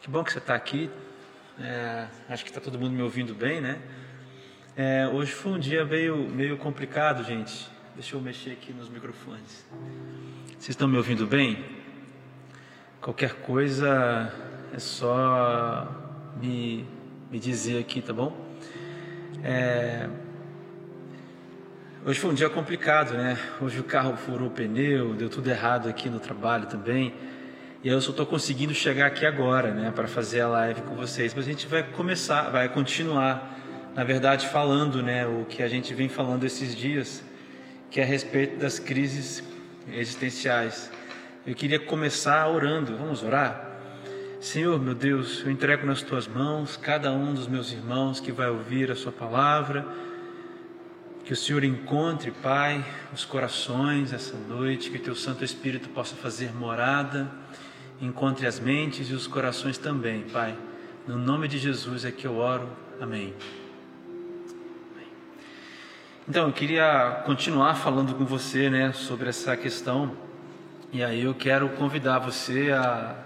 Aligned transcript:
Que 0.00 0.08
bom 0.08 0.24
que 0.24 0.32
você 0.32 0.38
está 0.38 0.54
aqui. 0.54 0.90
É, 1.58 2.06
acho 2.28 2.44
que 2.44 2.50
está 2.50 2.60
todo 2.60 2.78
mundo 2.78 2.92
me 2.92 3.02
ouvindo 3.02 3.34
bem, 3.34 3.60
né? 3.60 3.78
É, 4.76 5.06
hoje 5.08 5.32
foi 5.32 5.52
um 5.52 5.58
dia 5.58 5.84
meio, 5.84 6.16
meio 6.16 6.56
complicado, 6.56 7.22
gente. 7.22 7.68
Deixa 7.94 8.16
eu 8.16 8.20
mexer 8.20 8.52
aqui 8.52 8.72
nos 8.72 8.88
microfones. 8.88 9.66
Vocês 10.50 10.70
estão 10.70 10.88
me 10.88 10.96
ouvindo 10.96 11.26
bem? 11.26 11.62
Qualquer 13.00 13.34
coisa 13.42 14.32
é 14.72 14.78
só 14.78 15.86
me, 16.40 16.86
me 17.30 17.38
dizer 17.38 17.78
aqui, 17.78 18.00
tá 18.00 18.12
bom? 18.12 18.34
É, 19.42 20.08
hoje 22.06 22.20
foi 22.20 22.30
um 22.30 22.34
dia 22.34 22.48
complicado, 22.48 23.14
né? 23.14 23.38
Hoje 23.60 23.80
o 23.80 23.84
carro 23.84 24.16
furou 24.16 24.48
o 24.48 24.50
pneu, 24.50 25.14
deu 25.14 25.28
tudo 25.28 25.50
errado 25.50 25.88
aqui 25.88 26.08
no 26.08 26.20
trabalho 26.20 26.66
também. 26.66 27.14
E 27.82 27.88
eu 27.88 27.98
só 27.98 28.10
estou 28.10 28.26
conseguindo 28.26 28.74
chegar 28.74 29.06
aqui 29.06 29.24
agora, 29.24 29.72
né, 29.72 29.90
para 29.90 30.06
fazer 30.06 30.42
a 30.42 30.48
live 30.48 30.82
com 30.82 30.94
vocês. 30.94 31.32
Mas 31.32 31.46
a 31.46 31.48
gente 31.48 31.66
vai 31.66 31.82
começar, 31.82 32.50
vai 32.50 32.68
continuar, 32.68 33.58
na 33.94 34.04
verdade, 34.04 34.48
falando, 34.48 35.02
né, 35.02 35.26
o 35.26 35.46
que 35.48 35.62
a 35.62 35.68
gente 35.68 35.94
vem 35.94 36.06
falando 36.06 36.44
esses 36.44 36.76
dias, 36.76 37.24
que 37.90 37.98
é 37.98 38.02
a 38.02 38.06
respeito 38.06 38.58
das 38.58 38.78
crises 38.78 39.42
existenciais. 39.90 40.92
Eu 41.46 41.54
queria 41.54 41.78
começar 41.78 42.46
orando. 42.48 42.98
Vamos 42.98 43.22
orar? 43.22 43.70
Senhor, 44.42 44.78
meu 44.78 44.94
Deus, 44.94 45.40
eu 45.42 45.50
entrego 45.50 45.86
nas 45.86 46.02
tuas 46.02 46.28
mãos 46.28 46.76
cada 46.76 47.10
um 47.12 47.32
dos 47.32 47.48
meus 47.48 47.72
irmãos 47.72 48.20
que 48.20 48.30
vai 48.30 48.50
ouvir 48.50 48.90
a 48.90 48.94
sua 48.94 49.10
palavra. 49.10 49.86
Que 51.24 51.32
o 51.32 51.36
Senhor 51.36 51.64
encontre, 51.64 52.30
Pai, 52.30 52.84
os 53.10 53.24
corações 53.24 54.12
essa 54.12 54.36
noite, 54.36 54.90
que 54.90 54.98
o 54.98 55.00
teu 55.00 55.14
Santo 55.14 55.42
Espírito 55.42 55.88
possa 55.88 56.14
fazer 56.14 56.54
morada 56.54 57.40
encontre 58.00 58.46
as 58.46 58.58
mentes 58.58 59.10
e 59.10 59.12
os 59.12 59.26
corações 59.26 59.76
também, 59.76 60.22
Pai. 60.22 60.56
No 61.06 61.18
nome 61.18 61.46
de 61.48 61.58
Jesus 61.58 62.04
é 62.04 62.10
que 62.10 62.26
eu 62.26 62.36
oro. 62.38 62.68
Amém. 63.00 63.34
Então, 66.28 66.46
eu 66.46 66.52
queria 66.52 67.22
continuar 67.26 67.74
falando 67.74 68.14
com 68.14 68.24
você, 68.24 68.70
né, 68.70 68.92
sobre 68.92 69.28
essa 69.28 69.56
questão. 69.56 70.16
E 70.92 71.02
aí 71.02 71.22
eu 71.22 71.34
quero 71.34 71.68
convidar 71.70 72.18
você 72.18 72.70
a, 72.70 73.16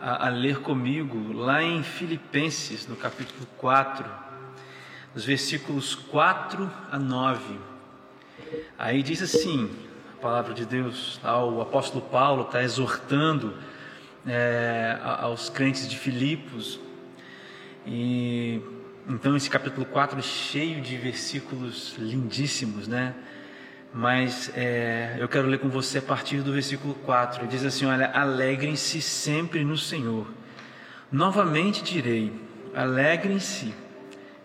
a, 0.00 0.26
a 0.26 0.28
ler 0.30 0.60
comigo 0.60 1.32
lá 1.32 1.62
em 1.62 1.82
Filipenses, 1.82 2.86
no 2.86 2.96
capítulo 2.96 3.46
4, 3.58 4.04
os 5.14 5.24
versículos 5.24 5.94
4 5.94 6.70
a 6.90 6.98
9. 6.98 7.58
Aí 8.78 9.02
diz 9.02 9.20
assim, 9.22 9.70
a 10.16 10.22
palavra 10.22 10.54
de 10.54 10.64
Deus, 10.64 11.20
o 11.24 11.60
apóstolo 11.60 12.02
Paulo 12.02 12.42
está 12.42 12.62
exortando 12.62 13.54
é, 14.26 14.98
aos 15.02 15.48
crentes 15.48 15.88
de 15.88 15.96
Filipos. 15.98 16.80
E 17.86 18.60
então 19.08 19.36
esse 19.36 19.50
capítulo 19.50 19.84
4 19.86 20.18
é 20.18 20.22
cheio 20.22 20.80
de 20.80 20.96
versículos 20.96 21.96
lindíssimos, 21.98 22.86
né? 22.86 23.14
Mas 23.92 24.50
é, 24.56 25.16
eu 25.18 25.28
quero 25.28 25.48
ler 25.48 25.58
com 25.58 25.68
você 25.68 25.98
a 25.98 26.02
partir 26.02 26.40
do 26.40 26.52
versículo 26.52 26.94
4. 26.94 27.42
Ele 27.42 27.48
diz 27.48 27.64
assim: 27.64 27.84
Olha, 27.84 28.10
alegrem-se 28.12 29.02
sempre 29.02 29.64
no 29.64 29.76
Senhor. 29.76 30.26
Novamente 31.10 31.82
direi: 31.82 32.32
alegrem-se. 32.74 33.74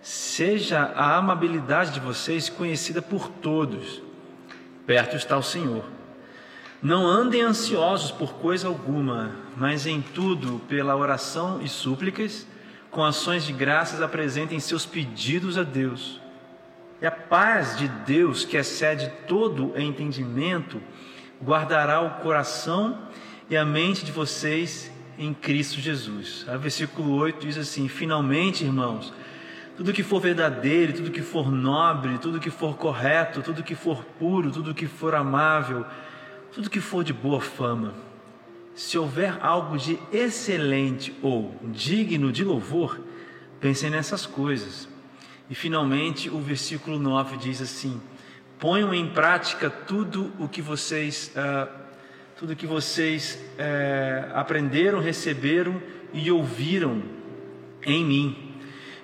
Seja 0.02 0.80
a 0.96 1.18
amabilidade 1.18 1.92
de 1.92 2.00
vocês 2.00 2.50
conhecida 2.50 3.02
por 3.02 3.30
todos. 3.30 4.02
Perto 4.86 5.16
está 5.16 5.38
o 5.38 5.44
Senhor. 5.44 5.84
Não 6.82 7.08
andem 7.08 7.42
ansiosos 7.42 8.12
por 8.12 8.34
coisa 8.34 8.68
alguma, 8.68 9.36
mas 9.56 9.88
em 9.88 10.00
tudo, 10.02 10.62
pela 10.68 10.96
oração 10.96 11.60
e 11.62 11.68
súplicas, 11.68 12.46
com 12.92 13.04
ações 13.04 13.44
de 13.44 13.52
graças, 13.52 14.02
apresentem 14.02 14.60
seus 14.60 14.86
pedidos 14.86 15.58
a 15.58 15.64
Deus. 15.64 16.22
E 17.02 17.06
a 17.06 17.12
paz 17.12 17.78
de 17.78 17.88
Deus, 17.88 18.46
que 18.46 18.58
excede 18.58 19.12
todo 19.28 19.74
entendimento, 19.80 20.82
guardará 21.44 22.02
o 22.02 22.22
coração 22.22 22.98
e 23.50 23.58
a 23.58 23.66
mente 23.66 24.06
de 24.06 24.12
vocês 24.12 24.92
em 25.18 25.34
Cristo 25.34 25.80
Jesus. 25.80 26.46
O 26.48 26.60
versículo 26.60 27.16
8 27.16 27.46
diz 27.46 27.58
assim: 27.58 27.88
Finalmente, 27.88 28.64
irmãos, 28.64 29.14
tudo 29.76 29.94
que 29.94 30.04
for 30.04 30.20
verdadeiro, 30.20 30.94
tudo 30.94 31.12
que 31.12 31.22
for 31.22 31.52
nobre, 31.52 32.18
tudo 32.18 32.40
que 32.40 32.50
for 32.50 32.76
correto, 32.76 33.42
tudo 33.42 33.64
que 33.64 33.76
for 33.76 34.04
puro, 34.20 34.52
tudo 34.52 34.74
que 34.74 34.88
for 34.88 35.14
amável, 35.14 35.86
tudo 36.58 36.72
que 36.72 36.82
for 36.82 37.04
de 37.04 37.14
boa 37.14 37.40
fama, 37.40 37.94
se 38.74 38.98
houver 38.98 39.38
algo 39.46 39.78
de 39.78 40.00
excelente 40.12 41.14
ou 41.22 41.56
digno 41.66 42.32
de 42.32 42.44
louvor, 42.44 43.00
pensem 43.60 43.92
nessas 43.92 44.26
coisas. 44.26 44.90
E 45.52 45.54
finalmente 45.54 46.32
o 46.32 46.40
versículo 46.40 46.98
9 46.98 47.38
diz 47.38 47.62
assim: 47.62 48.02
ponham 48.58 48.92
em 48.92 49.08
prática 49.08 49.70
tudo 49.70 50.34
o 50.40 50.50
que 50.50 50.60
vocês, 50.60 51.32
uh, 51.36 51.72
tudo 52.40 52.56
que 52.56 52.66
vocês 52.66 53.40
uh, 53.54 54.34
aprenderam, 54.34 55.00
receberam 55.00 55.80
e 56.12 56.32
ouviram 56.32 57.04
em 57.86 58.04
mim, 58.04 58.56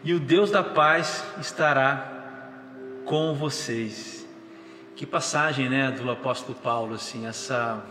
e 0.04 0.12
o 0.12 0.20
Deus 0.20 0.50
da 0.50 0.64
paz 0.64 1.24
estará 1.40 3.04
com 3.06 3.36
vocês. 3.36 4.23
Que 4.96 5.08
passagem, 5.08 5.70
né, 5.70 5.90
do 5.90 6.12
apóstolo 6.12 6.56
Paulo, 6.56 6.94
assim, 6.94 7.26
essa 7.26 7.84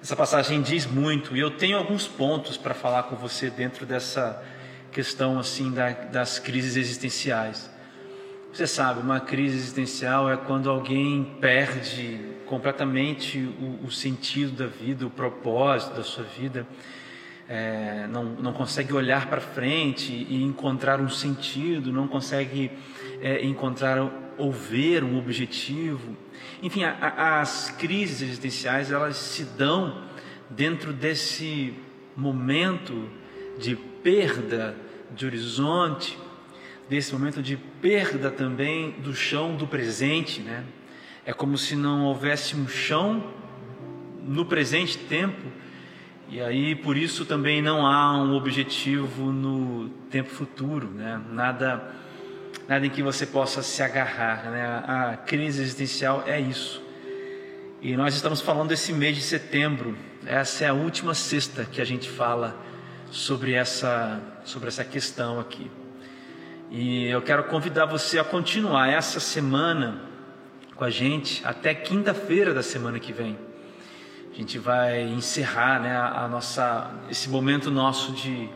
essa 0.00 0.16
passagem 0.16 0.62
diz 0.62 0.86
muito 0.86 1.36
e 1.36 1.40
eu 1.40 1.50
tenho 1.50 1.76
alguns 1.76 2.06
pontos 2.06 2.56
para 2.56 2.72
falar 2.72 3.02
com 3.02 3.16
você 3.16 3.50
dentro 3.50 3.84
dessa 3.84 4.42
questão 4.90 5.38
assim 5.38 5.70
da, 5.70 5.90
das 5.90 6.38
crises 6.38 6.76
existenciais. 6.76 7.70
Você 8.50 8.66
sabe, 8.66 9.00
uma 9.00 9.20
crise 9.20 9.56
existencial 9.56 10.30
é 10.30 10.36
quando 10.36 10.70
alguém 10.70 11.36
perde 11.38 12.18
completamente 12.46 13.38
o, 13.38 13.86
o 13.86 13.90
sentido 13.90 14.52
da 14.52 14.66
vida, 14.66 15.04
o 15.06 15.10
propósito 15.10 15.96
da 15.96 16.02
sua 16.02 16.24
vida, 16.24 16.66
é, 17.48 18.06
não, 18.08 18.24
não 18.24 18.52
consegue 18.52 18.94
olhar 18.94 19.26
para 19.26 19.40
frente 19.40 20.12
e 20.12 20.42
encontrar 20.42 21.00
um 21.00 21.10
sentido, 21.10 21.92
não 21.92 22.08
consegue 22.08 22.70
é, 23.20 23.44
encontrar 23.44 24.08
ou 24.40 24.50
ver 24.50 25.04
um 25.04 25.18
objetivo. 25.18 26.16
Enfim, 26.62 26.84
a, 26.84 26.92
a, 26.92 27.40
as 27.40 27.70
crises 27.70 28.22
existenciais 28.22 28.90
elas 28.90 29.16
se 29.16 29.44
dão 29.44 30.02
dentro 30.48 30.92
desse 30.92 31.74
momento 32.16 33.08
de 33.58 33.76
perda 33.76 34.74
de 35.14 35.26
horizonte, 35.26 36.18
desse 36.88 37.12
momento 37.12 37.42
de 37.42 37.56
perda 37.56 38.30
também 38.30 38.92
do 38.92 39.14
chão 39.14 39.56
do 39.56 39.66
presente, 39.66 40.40
né? 40.40 40.64
É 41.24 41.32
como 41.32 41.58
se 41.58 41.76
não 41.76 42.06
houvesse 42.06 42.56
um 42.56 42.66
chão 42.66 43.32
no 44.22 44.44
presente 44.44 44.96
tempo 44.96 45.46
e 46.30 46.40
aí 46.40 46.74
por 46.76 46.96
isso 46.96 47.24
também 47.24 47.60
não 47.60 47.84
há 47.84 48.16
um 48.16 48.34
objetivo 48.36 49.32
no 49.32 49.88
tempo 50.10 50.30
futuro, 50.30 50.88
né? 50.88 51.20
Nada 51.32 51.92
nada 52.70 52.86
em 52.86 52.90
que 52.90 53.02
você 53.02 53.26
possa 53.26 53.62
se 53.62 53.82
agarrar. 53.82 54.48
Né? 54.48 54.64
A 54.86 55.16
crise 55.16 55.60
existencial 55.60 56.22
é 56.24 56.40
isso. 56.40 56.80
E 57.82 57.96
nós 57.96 58.14
estamos 58.14 58.40
falando 58.40 58.68
desse 58.68 58.92
mês 58.92 59.16
de 59.16 59.22
setembro. 59.22 59.98
Essa 60.24 60.66
é 60.66 60.68
a 60.68 60.72
última 60.72 61.12
sexta 61.12 61.64
que 61.64 61.80
a 61.80 61.84
gente 61.84 62.08
fala 62.08 62.56
sobre 63.10 63.54
essa, 63.54 64.20
sobre 64.44 64.68
essa 64.68 64.84
questão 64.84 65.40
aqui. 65.40 65.68
E 66.70 67.06
eu 67.06 67.20
quero 67.20 67.42
convidar 67.42 67.86
você 67.86 68.20
a 68.20 68.24
continuar 68.24 68.88
essa 68.88 69.18
semana 69.18 70.02
com 70.76 70.84
a 70.84 70.90
gente 70.90 71.44
até 71.44 71.74
quinta-feira 71.74 72.54
da 72.54 72.62
semana 72.62 73.00
que 73.00 73.12
vem. 73.12 73.36
A 74.32 74.36
gente 74.36 74.60
vai 74.60 75.02
encerrar 75.02 75.80
né, 75.80 75.96
a 75.96 76.28
nossa, 76.28 76.88
esse 77.10 77.28
momento 77.28 77.68
nosso 77.68 78.12
de 78.12 78.48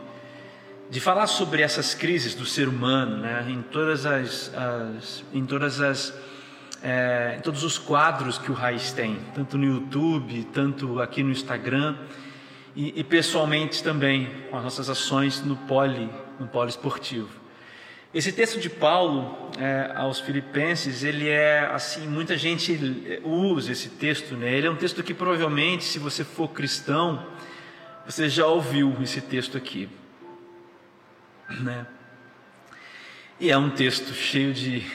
de 0.89 0.99
falar 0.99 1.27
sobre 1.27 1.61
essas 1.61 1.93
crises 1.93 2.35
do 2.35 2.45
ser 2.45 2.67
humano, 2.67 3.17
né, 3.17 3.45
em 3.49 3.61
todas 3.61 4.05
as, 4.05 4.51
as 4.53 5.23
em 5.33 5.45
todas 5.45 5.81
as 5.81 6.13
é, 6.83 7.35
em 7.37 7.41
todos 7.41 7.63
os 7.63 7.79
quadros 7.79 8.37
que 8.37 8.51
o 8.51 8.53
Raiz 8.53 8.91
tem, 8.91 9.17
tanto 9.33 9.57
no 9.57 9.65
YouTube, 9.65 10.43
tanto 10.53 11.01
aqui 11.01 11.23
no 11.23 11.31
Instagram 11.31 11.95
e, 12.75 12.99
e 12.99 13.03
pessoalmente 13.03 13.81
também 13.81 14.29
com 14.51 14.57
as 14.57 14.63
nossas 14.63 14.89
ações 14.89 15.41
no 15.43 15.55
poli, 15.55 16.07
no 16.39 16.47
poli 16.47 16.69
esportivo. 16.69 17.29
Esse 18.13 18.31
texto 18.31 18.59
de 18.59 18.69
Paulo 18.69 19.51
é, 19.57 19.91
aos 19.95 20.19
Filipenses, 20.19 21.03
ele 21.03 21.27
é 21.27 21.65
assim, 21.73 22.07
muita 22.07 22.37
gente 22.37 23.19
usa 23.23 23.71
esse 23.71 23.89
texto, 23.89 24.35
né? 24.35 24.53
Ele 24.53 24.67
é 24.67 24.71
um 24.71 24.75
texto 24.75 25.03
que 25.03 25.13
provavelmente, 25.13 25.83
se 25.83 25.99
você 25.99 26.23
for 26.23 26.49
cristão, 26.49 27.25
você 28.05 28.29
já 28.29 28.45
ouviu 28.45 28.95
esse 29.01 29.19
texto 29.19 29.57
aqui 29.57 29.89
né? 31.49 31.85
E 33.39 33.51
é 33.51 33.57
um 33.57 33.69
texto 33.69 34.13
cheio 34.13 34.53
de, 34.53 34.85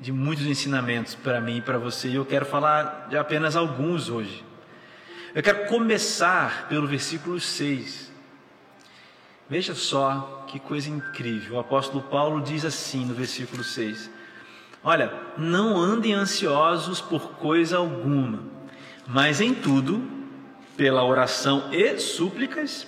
de 0.00 0.12
muitos 0.12 0.46
ensinamentos 0.46 1.14
para 1.14 1.40
mim 1.40 1.56
e 1.56 1.60
para 1.60 1.78
você, 1.78 2.08
e 2.08 2.14
eu 2.14 2.24
quero 2.24 2.46
falar 2.46 3.08
de 3.08 3.16
apenas 3.16 3.56
alguns 3.56 4.08
hoje. 4.08 4.44
Eu 5.34 5.42
quero 5.42 5.66
começar 5.66 6.68
pelo 6.68 6.86
versículo 6.86 7.38
6. 7.38 8.10
Veja 9.48 9.74
só 9.74 10.44
que 10.46 10.58
coisa 10.58 10.90
incrível. 10.90 11.56
O 11.56 11.60
apóstolo 11.60 12.02
Paulo 12.02 12.40
diz 12.40 12.64
assim 12.64 13.04
no 13.04 13.14
versículo 13.14 13.64
6: 13.64 14.10
Olha, 14.82 15.12
não 15.36 15.76
andem 15.76 16.12
ansiosos 16.12 17.00
por 17.00 17.32
coisa 17.32 17.78
alguma, 17.78 18.42
mas 19.06 19.40
em 19.40 19.54
tudo, 19.54 20.02
pela 20.76 21.04
oração 21.04 21.72
e 21.72 21.98
súplicas, 21.98 22.86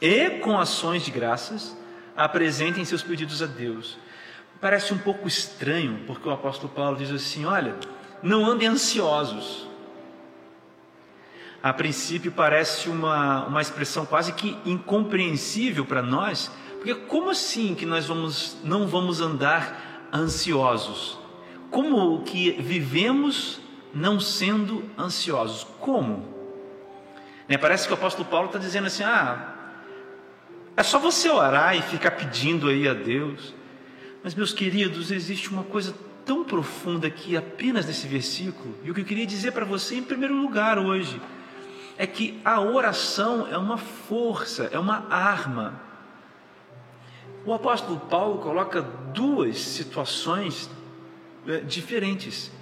e 0.00 0.30
com 0.40 0.58
ações 0.58 1.04
de 1.04 1.10
graças, 1.10 1.76
apresentem 2.18 2.84
seus 2.84 3.02
pedidos 3.02 3.42
a 3.42 3.46
Deus. 3.46 3.96
Parece 4.60 4.92
um 4.92 4.98
pouco 4.98 5.26
estranho, 5.26 6.02
porque 6.06 6.28
o 6.28 6.32
apóstolo 6.32 6.70
Paulo 6.70 6.98
diz 6.98 7.10
assim: 7.10 7.46
Olha, 7.46 7.76
não 8.22 8.44
andem 8.44 8.68
ansiosos 8.68 9.68
a 11.62 11.72
princípio 11.72 12.30
parece 12.30 12.88
uma, 12.88 13.46
uma 13.46 13.60
expressão 13.60 14.06
quase 14.06 14.32
que 14.32 14.56
incompreensível 14.64 15.84
para 15.84 16.00
nós, 16.00 16.50
porque 16.76 16.94
como 16.94 17.30
assim 17.30 17.74
que 17.74 17.84
nós 17.84 18.06
vamos, 18.06 18.56
não 18.62 18.86
vamos 18.86 19.20
andar 19.20 20.08
ansiosos? 20.14 21.18
Como 21.70 22.22
que 22.22 22.52
vivemos 22.52 23.60
não 23.92 24.20
sendo 24.20 24.84
ansiosos? 24.96 25.66
Como? 25.80 26.36
Né, 27.48 27.58
parece 27.58 27.88
que 27.88 27.92
o 27.92 27.96
apóstolo 27.96 28.28
Paulo 28.28 28.46
está 28.46 28.58
dizendo 28.58 28.86
assim: 28.86 29.02
ah, 29.02 29.47
é 30.78 30.82
só 30.84 30.96
você 30.96 31.28
orar 31.28 31.76
e 31.76 31.82
ficar 31.82 32.12
pedindo 32.12 32.68
aí 32.68 32.86
a 32.86 32.94
Deus. 32.94 33.52
Mas, 34.22 34.32
meus 34.32 34.52
queridos, 34.52 35.10
existe 35.10 35.50
uma 35.50 35.64
coisa 35.64 35.92
tão 36.24 36.44
profunda 36.44 37.08
aqui 37.08 37.36
apenas 37.36 37.84
nesse 37.84 38.06
versículo, 38.06 38.76
e 38.84 38.90
o 38.90 38.94
que 38.94 39.00
eu 39.00 39.04
queria 39.04 39.26
dizer 39.26 39.50
para 39.50 39.64
você 39.64 39.96
em 39.96 40.04
primeiro 40.04 40.36
lugar 40.36 40.78
hoje 40.78 41.20
é 41.96 42.06
que 42.06 42.40
a 42.44 42.60
oração 42.60 43.48
é 43.50 43.58
uma 43.58 43.76
força, 43.76 44.70
é 44.70 44.78
uma 44.78 45.04
arma. 45.12 45.80
O 47.44 47.52
apóstolo 47.52 47.98
Paulo 47.98 48.38
coloca 48.38 48.80
duas 48.80 49.58
situações 49.58 50.70
é, 51.44 51.56
diferentes. 51.58 52.52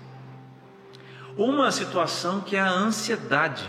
Uma 1.37 1.71
situação 1.71 2.41
que 2.41 2.57
é 2.57 2.61
a 2.61 2.71
ansiedade, 2.71 3.69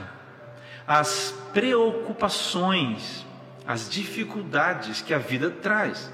as 0.87 1.35
preocupações, 1.51 3.27
as 3.67 3.89
dificuldades 3.89 5.01
que 5.01 5.13
a 5.13 5.17
vida 5.17 5.49
traz. 5.49 6.09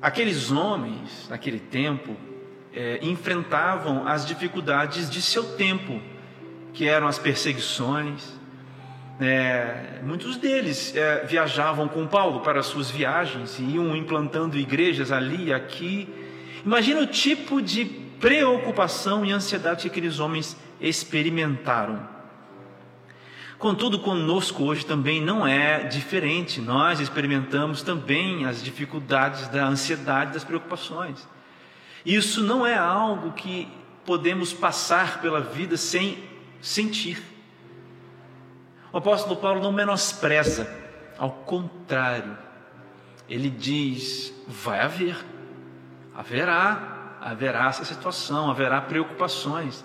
Aqueles 0.00 0.52
homens, 0.52 1.26
naquele 1.30 1.58
tempo, 1.58 2.14
é, 2.72 2.98
enfrentavam 3.02 4.06
as 4.06 4.26
dificuldades 4.26 5.08
de 5.08 5.22
seu 5.22 5.56
tempo 5.56 6.00
que 6.74 6.86
eram 6.86 7.08
as 7.08 7.18
perseguições. 7.18 8.38
É, 9.18 10.00
muitos 10.04 10.36
deles 10.36 10.94
é, 10.94 11.24
viajavam 11.24 11.88
com 11.88 12.06
Paulo 12.06 12.40
para 12.40 12.60
as 12.60 12.66
suas 12.66 12.90
viagens 12.90 13.58
e 13.58 13.62
iam 13.62 13.96
implantando 13.96 14.58
igrejas 14.58 15.10
ali 15.10 15.46
e 15.46 15.52
aqui. 15.52 16.08
Imagina 16.64 17.00
o 17.00 17.06
tipo 17.06 17.62
de 17.62 17.86
preocupação 18.20 19.24
e 19.24 19.32
ansiedade 19.32 19.82
que 19.82 19.88
aqueles 19.88 20.20
homens 20.20 20.56
experimentaram. 20.80 22.17
Contudo, 23.58 23.98
conosco 23.98 24.62
hoje 24.62 24.86
também 24.86 25.20
não 25.20 25.44
é 25.44 25.82
diferente. 25.84 26.60
Nós 26.60 27.00
experimentamos 27.00 27.82
também 27.82 28.46
as 28.46 28.62
dificuldades 28.62 29.48
da 29.48 29.66
ansiedade, 29.66 30.32
das 30.32 30.44
preocupações. 30.44 31.26
Isso 32.06 32.42
não 32.42 32.64
é 32.64 32.78
algo 32.78 33.32
que 33.32 33.68
podemos 34.06 34.52
passar 34.52 35.20
pela 35.20 35.40
vida 35.40 35.76
sem 35.76 36.22
sentir. 36.60 37.20
O 38.92 38.98
apóstolo 38.98 39.36
Paulo 39.36 39.60
não 39.60 39.72
menospreza, 39.72 40.72
ao 41.18 41.30
contrário, 41.30 42.38
ele 43.28 43.50
diz: 43.50 44.32
vai 44.46 44.80
haver, 44.80 45.16
haverá, 46.14 47.18
haverá 47.20 47.66
essa 47.66 47.84
situação, 47.84 48.50
haverá 48.50 48.80
preocupações. 48.80 49.84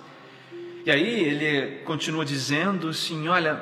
E 0.86 0.92
aí 0.92 1.24
ele 1.24 1.78
continua 1.84 2.26
dizendo 2.26 2.90
assim: 2.90 3.28
olha, 3.28 3.62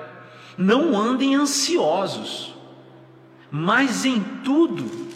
não 0.58 1.00
andem 1.00 1.36
ansiosos, 1.36 2.54
mas 3.50 4.06
em 4.06 4.20
tudo 4.44 5.12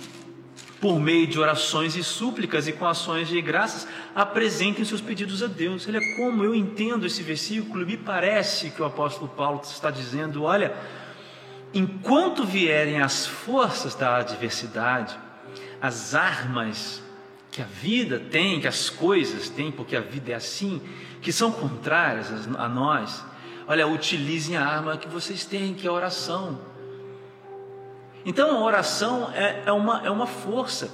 por 0.80 1.00
meio 1.00 1.26
de 1.26 1.40
orações 1.40 1.96
e 1.96 2.04
súplicas 2.04 2.68
e 2.68 2.72
com 2.72 2.86
ações 2.86 3.28
de 3.28 3.42
graças, 3.42 3.88
apresentem 4.14 4.86
seus 4.86 5.02
pedidos 5.02 5.42
a 5.42 5.48
Deus. 5.48 5.88
Olha 5.88 6.00
como 6.16 6.44
eu 6.44 6.54
entendo 6.54 7.08
esse 7.08 7.24
versículo, 7.24 7.86
me 7.88 7.98
parece 7.98 8.70
que 8.70 8.84
o 8.84 8.86
apóstolo 8.86 9.28
Paulo 9.28 9.62
está 9.64 9.90
dizendo: 9.90 10.44
olha, 10.44 10.76
enquanto 11.74 12.46
vierem 12.46 13.02
as 13.02 13.26
forças 13.26 13.96
da 13.96 14.18
adversidade, 14.18 15.18
as 15.82 16.14
armas 16.14 17.02
que 17.56 17.62
a 17.62 17.66
vida 17.66 18.20
tem, 18.20 18.60
que 18.60 18.68
as 18.68 18.90
coisas 18.90 19.50
têm, 19.50 19.72
porque 19.72 19.96
a 19.96 20.02
vida 20.02 20.32
é 20.32 20.36
assim, 20.36 20.82
que 21.22 21.32
são 21.32 21.52
contrárias 21.52 22.30
a 22.58 22.68
nós, 22.68 23.24
olha, 23.68 23.88
utilizem 23.88 24.58
a 24.58 24.66
arma 24.66 24.98
que 24.98 25.08
vocês 25.08 25.46
têm, 25.46 25.74
que 25.74 25.88
é 25.88 25.90
a 25.90 25.94
oração 25.94 26.60
então 28.26 28.58
a 28.58 28.64
oração 28.64 29.32
é, 29.34 29.64
é, 29.68 29.72
uma, 29.72 30.02
é 30.04 30.10
uma 30.10 30.26
força. 30.26 30.92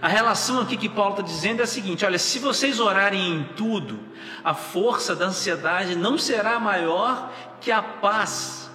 A 0.00 0.08
relação 0.08 0.60
aqui 0.60 0.76
que 0.76 0.88
Paulo 0.88 1.10
está 1.12 1.22
dizendo 1.22 1.60
é 1.60 1.64
a 1.64 1.66
seguinte: 1.66 2.04
olha, 2.04 2.18
se 2.18 2.38
vocês 2.38 2.80
orarem 2.80 3.36
em 3.36 3.44
tudo, 3.54 4.00
a 4.42 4.54
força 4.54 5.14
da 5.14 5.26
ansiedade 5.26 5.94
não 5.94 6.16
será 6.16 6.58
maior 6.58 7.30
que 7.60 7.70
a 7.70 7.82
paz 7.82 8.70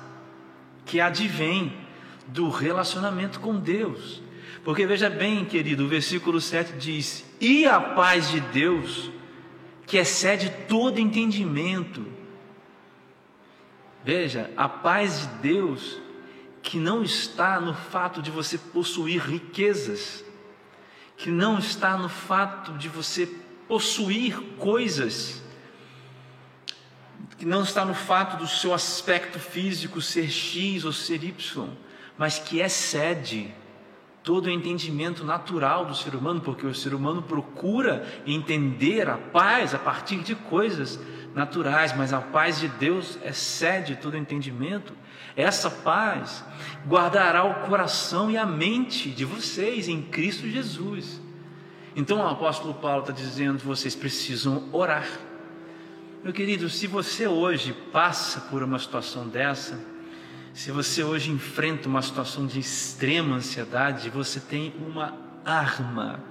que 0.85 1.01
advém 1.01 1.75
do 2.27 2.49
relacionamento 2.49 3.39
com 3.39 3.55
Deus. 3.55 4.21
Porque 4.63 4.85
veja 4.85 5.09
bem, 5.09 5.43
querido, 5.43 5.85
o 5.85 5.87
versículo 5.87 6.39
7 6.39 6.73
diz: 6.73 7.25
E 7.39 7.65
a 7.65 7.79
paz 7.79 8.29
de 8.29 8.39
Deus, 8.39 9.11
que 9.87 9.97
excede 9.97 10.49
todo 10.67 10.99
entendimento. 10.99 12.05
Veja, 14.03 14.51
a 14.55 14.69
paz 14.69 15.21
de 15.21 15.27
Deus 15.49 15.99
que 16.61 16.77
não 16.77 17.03
está 17.03 17.59
no 17.59 17.73
fato 17.73 18.21
de 18.21 18.29
você 18.29 18.57
possuir 18.57 19.21
riquezas, 19.21 20.23
que 21.17 21.29
não 21.29 21.57
está 21.57 21.97
no 21.97 22.09
fato 22.09 22.73
de 22.73 22.87
você 22.87 23.27
possuir 23.67 24.39
coisas, 24.57 25.41
que 27.37 27.45
não 27.45 27.63
está 27.63 27.83
no 27.83 27.93
fato 27.93 28.37
do 28.37 28.47
seu 28.47 28.73
aspecto 28.73 29.39
físico 29.39 30.01
ser 30.01 30.29
X 30.29 30.85
ou 30.85 30.93
ser 30.93 31.23
Y, 31.23 31.69
mas 32.17 32.37
que 32.37 32.59
excede 32.59 33.53
todo 34.23 34.45
o 34.45 34.51
entendimento 34.51 35.23
natural 35.23 35.85
do 35.85 35.95
ser 35.95 36.15
humano, 36.15 36.41
porque 36.41 36.65
o 36.65 36.75
ser 36.75 36.93
humano 36.93 37.21
procura 37.21 38.05
entender 38.25 39.09
a 39.09 39.17
paz 39.17 39.73
a 39.73 39.79
partir 39.79 40.17
de 40.17 40.35
coisas 40.35 40.99
naturais, 41.33 41.95
mas 41.95 42.13
a 42.13 42.19
paz 42.19 42.59
de 42.59 42.67
Deus 42.67 43.17
excede 43.23 43.95
todo 43.95 44.17
entendimento. 44.17 44.93
Essa 45.35 45.69
paz 45.69 46.43
guardará 46.87 47.43
o 47.43 47.67
coração 47.67 48.29
e 48.29 48.37
a 48.37 48.45
mente 48.45 49.09
de 49.09 49.25
vocês 49.25 49.87
em 49.87 50.01
Cristo 50.01 50.47
Jesus. 50.47 51.21
Então 51.95 52.19
o 52.19 52.27
apóstolo 52.27 52.73
Paulo 52.73 53.01
está 53.01 53.13
dizendo: 53.13 53.59
vocês 53.59 53.95
precisam 53.95 54.69
orar. 54.71 55.07
Meu 56.23 56.31
querido, 56.31 56.69
se 56.69 56.85
você 56.85 57.27
hoje 57.27 57.73
passa 57.91 58.41
por 58.41 58.61
uma 58.61 58.77
situação 58.77 59.27
dessa, 59.27 59.79
se 60.53 60.71
você 60.71 61.03
hoje 61.03 61.31
enfrenta 61.31 61.87
uma 61.87 62.01
situação 62.01 62.45
de 62.45 62.59
extrema 62.59 63.37
ansiedade, 63.37 64.09
você 64.09 64.39
tem 64.39 64.73
uma 64.85 65.17
arma, 65.45 66.23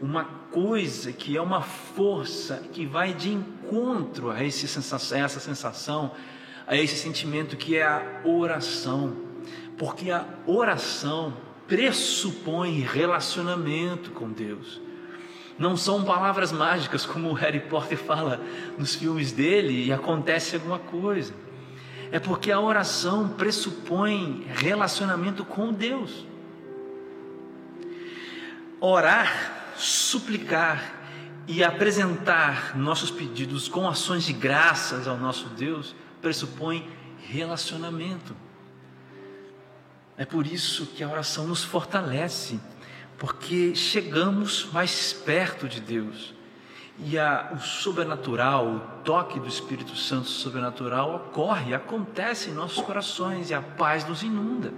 uma 0.00 0.24
coisa 0.24 1.12
que 1.12 1.36
é 1.36 1.40
uma 1.40 1.62
força 1.62 2.62
que 2.72 2.84
vai 2.84 3.14
de 3.14 3.32
encontro 3.32 4.30
a, 4.30 4.44
esse 4.44 4.68
sensação, 4.68 5.18
a 5.18 5.20
essa 5.22 5.40
sensação 5.40 6.12
a 6.66 6.76
esse 6.76 6.96
sentimento 6.96 7.56
que 7.56 7.76
é 7.76 7.84
a 7.84 8.20
oração, 8.24 9.16
porque 9.78 10.10
a 10.10 10.26
oração 10.46 11.32
pressupõe 11.68 12.80
relacionamento 12.80 14.10
com 14.10 14.30
Deus. 14.30 14.80
Não 15.58 15.76
são 15.76 16.04
palavras 16.04 16.52
mágicas 16.52 17.06
como 17.06 17.30
o 17.30 17.34
Harry 17.34 17.60
Potter 17.60 17.96
fala 17.96 18.40
nos 18.76 18.94
filmes 18.94 19.32
dele 19.32 19.86
e 19.86 19.92
acontece 19.92 20.56
alguma 20.56 20.78
coisa. 20.78 21.32
É 22.10 22.18
porque 22.18 22.52
a 22.52 22.60
oração 22.60 23.28
pressupõe 23.28 24.46
relacionamento 24.54 25.44
com 25.44 25.72
Deus. 25.72 26.26
Orar, 28.80 29.72
suplicar 29.76 30.94
e 31.48 31.62
apresentar 31.62 32.76
nossos 32.76 33.10
pedidos 33.10 33.68
com 33.68 33.88
ações 33.88 34.24
de 34.24 34.32
graças 34.32 35.06
ao 35.06 35.16
nosso 35.16 35.48
Deus 35.50 35.94
pressupõe 36.20 36.88
relacionamento. 37.28 38.34
É 40.16 40.24
por 40.24 40.46
isso 40.46 40.86
que 40.86 41.04
a 41.04 41.08
oração 41.08 41.46
nos 41.46 41.62
fortalece, 41.62 42.58
porque 43.18 43.74
chegamos 43.74 44.68
mais 44.72 45.12
perto 45.12 45.68
de 45.68 45.80
Deus. 45.80 46.35
E 46.98 47.18
a, 47.18 47.52
o 47.54 47.58
sobrenatural, 47.58 48.66
o 48.66 48.80
toque 49.04 49.38
do 49.38 49.46
Espírito 49.46 49.94
Santo 49.96 50.28
sobrenatural 50.28 51.14
ocorre, 51.14 51.74
acontece 51.74 52.50
em 52.50 52.54
nossos 52.54 52.82
corações 52.82 53.50
e 53.50 53.54
a 53.54 53.60
paz 53.60 54.06
nos 54.06 54.22
inunda. 54.22 54.72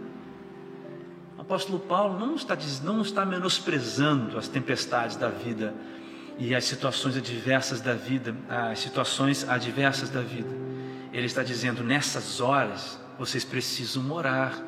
O 1.36 1.40
apóstolo 1.42 1.78
Paulo 1.78 2.18
não 2.18 2.34
está, 2.34 2.58
não 2.82 3.00
está 3.02 3.24
menosprezando 3.24 4.36
as 4.36 4.48
tempestades 4.48 5.16
da 5.16 5.28
vida 5.28 5.72
e 6.38 6.54
as 6.54 6.64
situações 6.64 7.16
adversas 7.16 7.80
da 7.80 7.94
vida, 7.94 8.34
as 8.48 8.80
situações 8.80 9.48
adversas 9.48 10.10
da 10.10 10.20
vida. 10.20 10.50
Ele 11.12 11.26
está 11.26 11.42
dizendo: 11.42 11.84
nessas 11.84 12.40
horas 12.40 12.98
vocês 13.18 13.44
precisam 13.44 14.10
orar. 14.12 14.58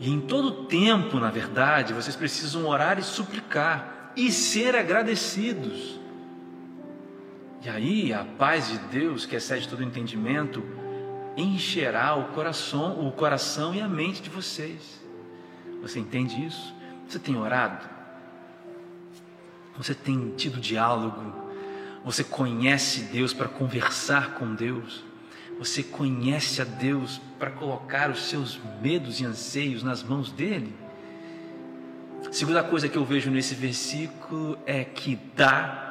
E 0.00 0.10
em 0.10 0.20
todo 0.20 0.66
tempo, 0.66 1.18
na 1.18 1.30
verdade, 1.30 1.92
vocês 1.92 2.14
precisam 2.14 2.66
orar 2.66 2.98
e 2.98 3.02
suplicar 3.02 4.12
e 4.14 4.30
ser 4.30 4.76
agradecidos. 4.76 5.98
E 7.62 7.68
aí 7.68 8.12
a 8.12 8.24
paz 8.24 8.68
de 8.68 8.78
Deus, 8.78 9.26
que 9.26 9.36
excede 9.36 9.68
todo 9.68 9.82
entendimento, 9.82 10.62
encherá 11.36 12.14
o 12.14 12.32
coração, 12.32 13.06
o 13.06 13.12
coração 13.12 13.74
e 13.74 13.80
a 13.80 13.88
mente 13.88 14.22
de 14.22 14.30
vocês. 14.30 15.00
Você 15.82 15.98
entende 15.98 16.44
isso? 16.44 16.74
Você 17.06 17.18
tem 17.18 17.36
orado? 17.36 17.88
Você 19.76 19.94
tem 19.94 20.34
tido 20.36 20.60
diálogo? 20.60 21.48
Você 22.04 22.22
conhece 22.24 23.02
Deus 23.02 23.32
para 23.32 23.48
conversar 23.48 24.34
com 24.34 24.54
Deus? 24.54 25.04
Você 25.58 25.82
conhece 25.82 26.62
a 26.62 26.64
Deus 26.64 27.20
para 27.38 27.50
colocar 27.50 28.10
os 28.10 28.28
seus 28.28 28.60
medos 28.80 29.20
e 29.20 29.24
anseios 29.24 29.82
nas 29.82 30.02
mãos 30.02 30.30
dele? 30.30 30.72
segunda 32.30 32.62
coisa 32.62 32.88
que 32.88 32.98
eu 32.98 33.04
vejo 33.04 33.30
nesse 33.30 33.54
versículo 33.54 34.58
é 34.66 34.84
que 34.84 35.18
dá 35.34 35.87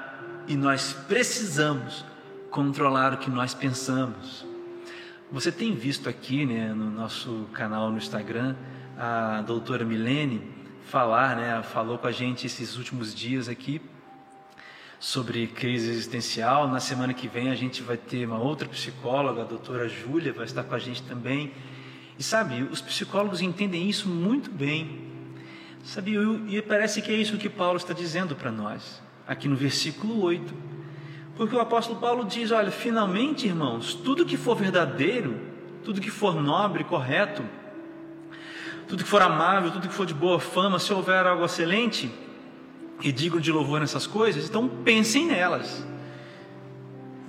e 0.48 0.56
nós 0.56 0.94
precisamos 1.08 2.06
controlar 2.50 3.14
o 3.14 3.18
que 3.18 3.30
nós 3.30 3.54
pensamos. 3.54 4.46
Você 5.32 5.52
tem 5.52 5.76
visto 5.76 6.08
aqui 6.08 6.46
né, 6.46 6.74
no 6.74 6.90
nosso 6.90 7.48
canal 7.54 7.92
no 7.92 7.98
Instagram 7.98 8.56
a 8.98 9.42
doutora 9.42 9.84
Milene 9.84 10.42
falar, 10.86 11.36
né, 11.36 11.62
falou 11.62 11.98
com 11.98 12.08
a 12.08 12.12
gente 12.12 12.48
esses 12.48 12.78
últimos 12.78 13.14
dias 13.14 13.50
aqui 13.50 13.82
sobre 15.00 15.48
crise 15.48 15.90
existencial. 15.90 16.68
Na 16.68 16.80
semana 16.80 17.14
que 17.14 17.28
vem 17.28 17.50
a 17.50 17.56
gente 17.56 17.84
vai 17.84 17.98
ter 17.98 18.26
uma 18.26 18.40
outra 18.40 18.68
psicóloga, 18.70 19.42
a 19.42 19.46
doutora 19.46 19.90
Júlia, 19.90 20.32
vai 20.32 20.46
estar 20.46 20.64
com 20.64 20.74
a 20.74 20.80
gente 20.80 21.04
também. 21.04 21.52
E 22.18 22.24
sabe, 22.24 22.64
os 22.64 22.82
psicólogos 22.82 23.42
entendem 23.42 23.88
isso 23.90 24.08
muito 24.08 24.50
bem. 24.50 25.06
Sabe, 25.84 26.16
e 26.48 26.62
parece 26.62 27.02
que 27.02 27.12
é 27.12 27.16
isso 27.16 27.38
que 27.38 27.50
Paulo 27.50 27.78
está 27.78 27.94
dizendo 27.94 28.36
para 28.36 28.52
nós, 28.52 29.02
aqui 29.28 29.48
no 29.48 29.56
versículo 29.56 30.22
8. 30.22 30.54
Porque 31.36 31.56
o 31.56 31.60
apóstolo 31.60 32.00
Paulo 32.00 32.26
diz: 32.26 32.52
olha, 32.52 32.72
finalmente, 32.72 33.46
irmãos, 33.46 33.94
tudo 33.94 34.26
que 34.26 34.38
for 34.38 34.56
verdadeiro, 34.56 35.40
tudo 35.84 36.02
que 36.02 36.10
for 36.10 36.42
nobre, 36.42 36.84
correto, 36.84 37.44
tudo 38.88 39.04
que 39.04 39.10
for 39.10 39.22
amável, 39.22 39.72
tudo 39.72 39.88
que 39.88 39.94
for 39.94 40.06
de 40.06 40.14
boa 40.14 40.40
fama, 40.40 40.80
se 40.80 40.92
houver 40.94 41.26
algo 41.26 41.46
excelente, 41.46 42.12
e 43.02 43.12
digam 43.12 43.40
de 43.40 43.52
louvor 43.52 43.80
nessas 43.80 44.08
coisas, 44.08 44.50
então 44.50 44.68
pensem 44.68 45.28
nelas. 45.28 45.86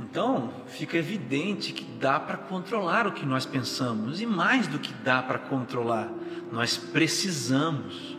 Então, 0.00 0.50
fica 0.67 0.97
evidente 0.97 1.73
que 1.73 1.85
dá 1.85 2.19
para 2.19 2.38
controlar 2.38 3.07
o 3.07 3.12
que 3.12 3.26
nós 3.26 3.45
pensamos, 3.45 4.21
e 4.21 4.26
mais 4.26 4.67
do 4.67 4.78
que 4.78 4.93
dá 5.05 5.23
para 5.23 5.38
controlar, 5.38 6.11
nós 6.50 6.76
precisamos. 6.76 8.17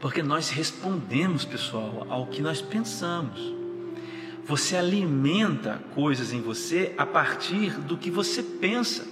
Porque 0.00 0.22
nós 0.22 0.50
respondemos, 0.50 1.44
pessoal, 1.44 2.06
ao 2.08 2.26
que 2.26 2.42
nós 2.42 2.60
pensamos. 2.60 3.54
Você 4.44 4.76
alimenta 4.76 5.82
coisas 5.94 6.32
em 6.32 6.40
você 6.40 6.94
a 6.96 7.04
partir 7.04 7.72
do 7.80 7.96
que 7.96 8.10
você 8.10 8.42
pensa, 8.42 9.06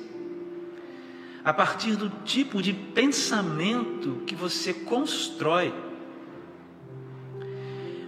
a 1.45 1.53
partir 1.53 1.97
do 1.97 2.09
tipo 2.25 2.63
de 2.63 2.73
pensamento 2.73 4.23
que 4.27 4.35
você 4.35 4.73
constrói. 4.73 5.75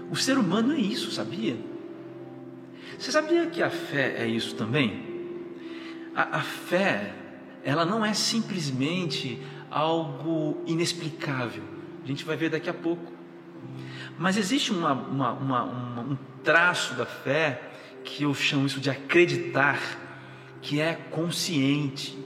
O 0.09 0.15
ser 0.15 0.39
humano 0.39 0.73
é 0.73 0.79
isso, 0.79 1.11
sabia? 1.11 1.57
Você 2.97 3.11
sabia 3.11 3.47
que 3.47 3.63
a 3.63 3.71
fé 3.71 4.23
é 4.23 4.29
isso 4.29 4.55
também? 4.55 5.05
A, 6.15 6.39
a 6.39 6.41
fé, 6.43 7.13
ela 7.65 7.85
não 7.85 8.05
é 8.05 8.15
simplesmente 8.15 9.43
algo 9.69 10.63
inexplicável. 10.65 11.76
A 12.07 12.09
gente 12.09 12.25
vai 12.25 12.37
ver 12.37 12.51
daqui 12.51 12.71
a 12.71 12.73
pouco. 12.73 13.13
Mas 14.17 14.37
existe 14.37 14.71
uma, 14.71 14.93
uma, 14.93 15.33
uma, 15.33 15.65
um 16.03 16.17
traço 16.45 16.95
da 16.95 17.05
fé 17.05 17.61
que 18.05 18.23
eu 18.23 18.33
chamo 18.33 18.65
isso 18.65 18.79
de 18.79 18.89
acreditar, 18.89 19.81
que 20.63 20.81
é 20.81 20.95
consciente. 21.11 22.17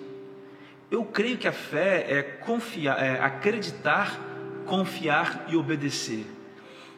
Eu 0.91 1.03
creio 1.03 1.39
que 1.39 1.49
a 1.49 1.53
fé 1.53 2.05
é 2.11 2.23
confiar, 2.23 3.03
é 3.03 3.23
acreditar, 3.23 4.21
confiar 4.67 5.47
e 5.49 5.57
obedecer. 5.57 6.27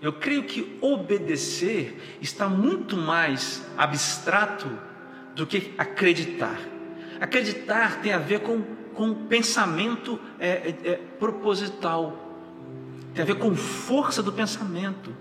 Eu 0.01 0.15
creio 0.15 0.43
que 0.43 0.77
obedecer 0.81 2.19
está 2.21 2.49
muito 2.49 2.97
mais 2.97 3.65
abstrato 3.79 4.69
do 5.37 5.47
que 5.47 5.73
acreditar. 5.79 6.59
Acreditar 7.21 8.03
tem 8.03 8.13
a 8.13 8.19
ver 8.19 8.41
com, 8.41 8.61
com 8.93 9.15
pensamento 9.27 10.19
é, 10.41 10.49
é, 10.49 10.77
é, 10.83 11.01
proposital, 11.21 12.22
tem 13.15 13.23
a 13.23 13.27
ver 13.27 13.37
com 13.37 13.55
força 13.55 14.23
do 14.23 14.33
pensamento. 14.33 15.15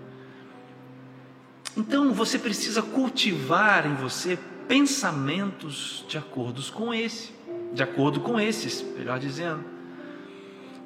Então 1.76 2.12
você 2.12 2.38
precisa 2.38 2.82
cultivar 2.82 3.86
em 3.86 3.94
você 3.94 4.38
pensamentos 4.68 6.04
de 6.08 6.18
acordo 6.18 6.62
com 6.72 6.92
esse, 6.92 7.32
de 7.72 7.82
acordo 7.82 8.20
com 8.20 8.38
esses, 8.38 8.82
melhor 8.96 9.18
dizendo. 9.18 9.64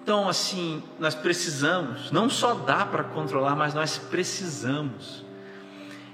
Então, 0.02 0.28
assim, 0.28 0.82
nós 1.00 1.16
precisamos, 1.16 2.12
não 2.12 2.30
só 2.30 2.54
dá 2.54 2.86
para 2.86 3.02
controlar, 3.02 3.56
mas 3.56 3.74
nós 3.74 3.98
precisamos. 3.98 5.24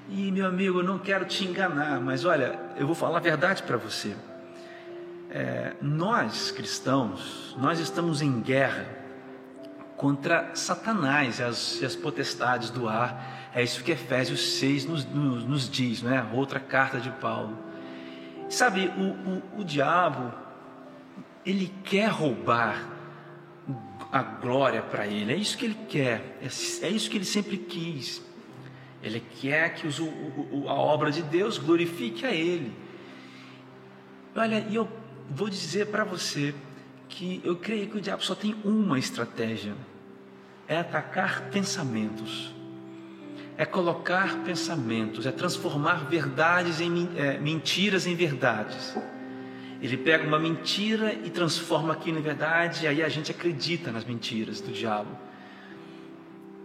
E, 0.08 0.32
meu 0.32 0.46
amigo, 0.46 0.80
eu 0.80 0.82
não 0.82 0.98
quero 0.98 1.26
te 1.26 1.44
enganar, 1.44 2.00
mas 2.00 2.24
olha, 2.24 2.58
eu 2.76 2.86
vou 2.86 2.94
falar 2.94 3.18
a 3.18 3.20
verdade 3.20 3.62
para 3.62 3.76
você. 3.76 4.16
É, 5.30 5.74
nós, 5.82 6.50
cristãos, 6.50 7.54
nós 7.60 7.78
estamos 7.78 8.22
em 8.22 8.40
guerra 8.40 9.01
contra 10.02 10.50
Satanás 10.56 11.38
e 11.38 11.44
as, 11.44 11.80
e 11.80 11.84
as 11.84 11.94
potestades 11.94 12.70
do 12.70 12.88
ar. 12.88 13.50
É 13.54 13.62
isso 13.62 13.84
que 13.84 13.92
Efésios 13.92 14.58
6 14.58 14.86
nos, 14.86 15.04
nos, 15.04 15.44
nos 15.44 15.70
diz, 15.70 16.02
né? 16.02 16.28
outra 16.32 16.58
carta 16.58 16.98
de 16.98 17.08
Paulo. 17.08 17.56
Sabe, 18.48 18.90
o, 18.98 19.58
o, 19.58 19.60
o 19.60 19.64
diabo, 19.64 20.34
ele 21.46 21.72
quer 21.84 22.08
roubar 22.08 22.84
a 24.10 24.22
glória 24.22 24.82
para 24.82 25.06
Ele. 25.06 25.32
É 25.32 25.36
isso 25.36 25.56
que 25.56 25.66
Ele 25.66 25.78
quer, 25.88 26.36
é, 26.42 26.46
é 26.86 26.90
isso 26.90 27.08
que 27.08 27.16
Ele 27.16 27.24
sempre 27.24 27.56
quis. 27.56 28.20
Ele 29.00 29.22
quer 29.40 29.72
que 29.74 29.86
os, 29.86 30.00
o, 30.00 30.04
o, 30.04 30.64
a 30.68 30.74
obra 30.74 31.12
de 31.12 31.22
Deus 31.22 31.58
glorifique 31.58 32.26
a 32.26 32.32
Ele. 32.32 32.72
Olha, 34.34 34.66
e 34.68 34.74
eu 34.74 34.88
vou 35.30 35.48
dizer 35.48 35.86
para 35.86 36.02
você 36.02 36.52
que 37.08 37.40
eu 37.44 37.54
creio 37.54 37.88
que 37.88 37.98
o 37.98 38.00
diabo 38.00 38.24
só 38.24 38.34
tem 38.34 38.56
uma 38.64 38.98
estratégia: 38.98 39.74
é 40.72 40.78
atacar 40.78 41.50
pensamentos, 41.50 42.52
é 43.56 43.64
colocar 43.64 44.38
pensamentos, 44.38 45.26
é 45.26 45.30
transformar 45.30 46.06
verdades 46.06 46.80
em 46.80 47.08
é, 47.16 47.38
mentiras 47.38 48.06
em 48.06 48.14
verdades. 48.14 48.96
Ele 49.82 49.96
pega 49.96 50.26
uma 50.26 50.38
mentira 50.38 51.12
e 51.12 51.28
transforma 51.28 51.92
aquilo 51.92 52.18
em 52.18 52.22
verdade, 52.22 52.84
e 52.84 52.88
aí 52.88 53.02
a 53.02 53.08
gente 53.08 53.30
acredita 53.30 53.92
nas 53.92 54.04
mentiras 54.04 54.60
do 54.60 54.72
diabo. 54.72 55.10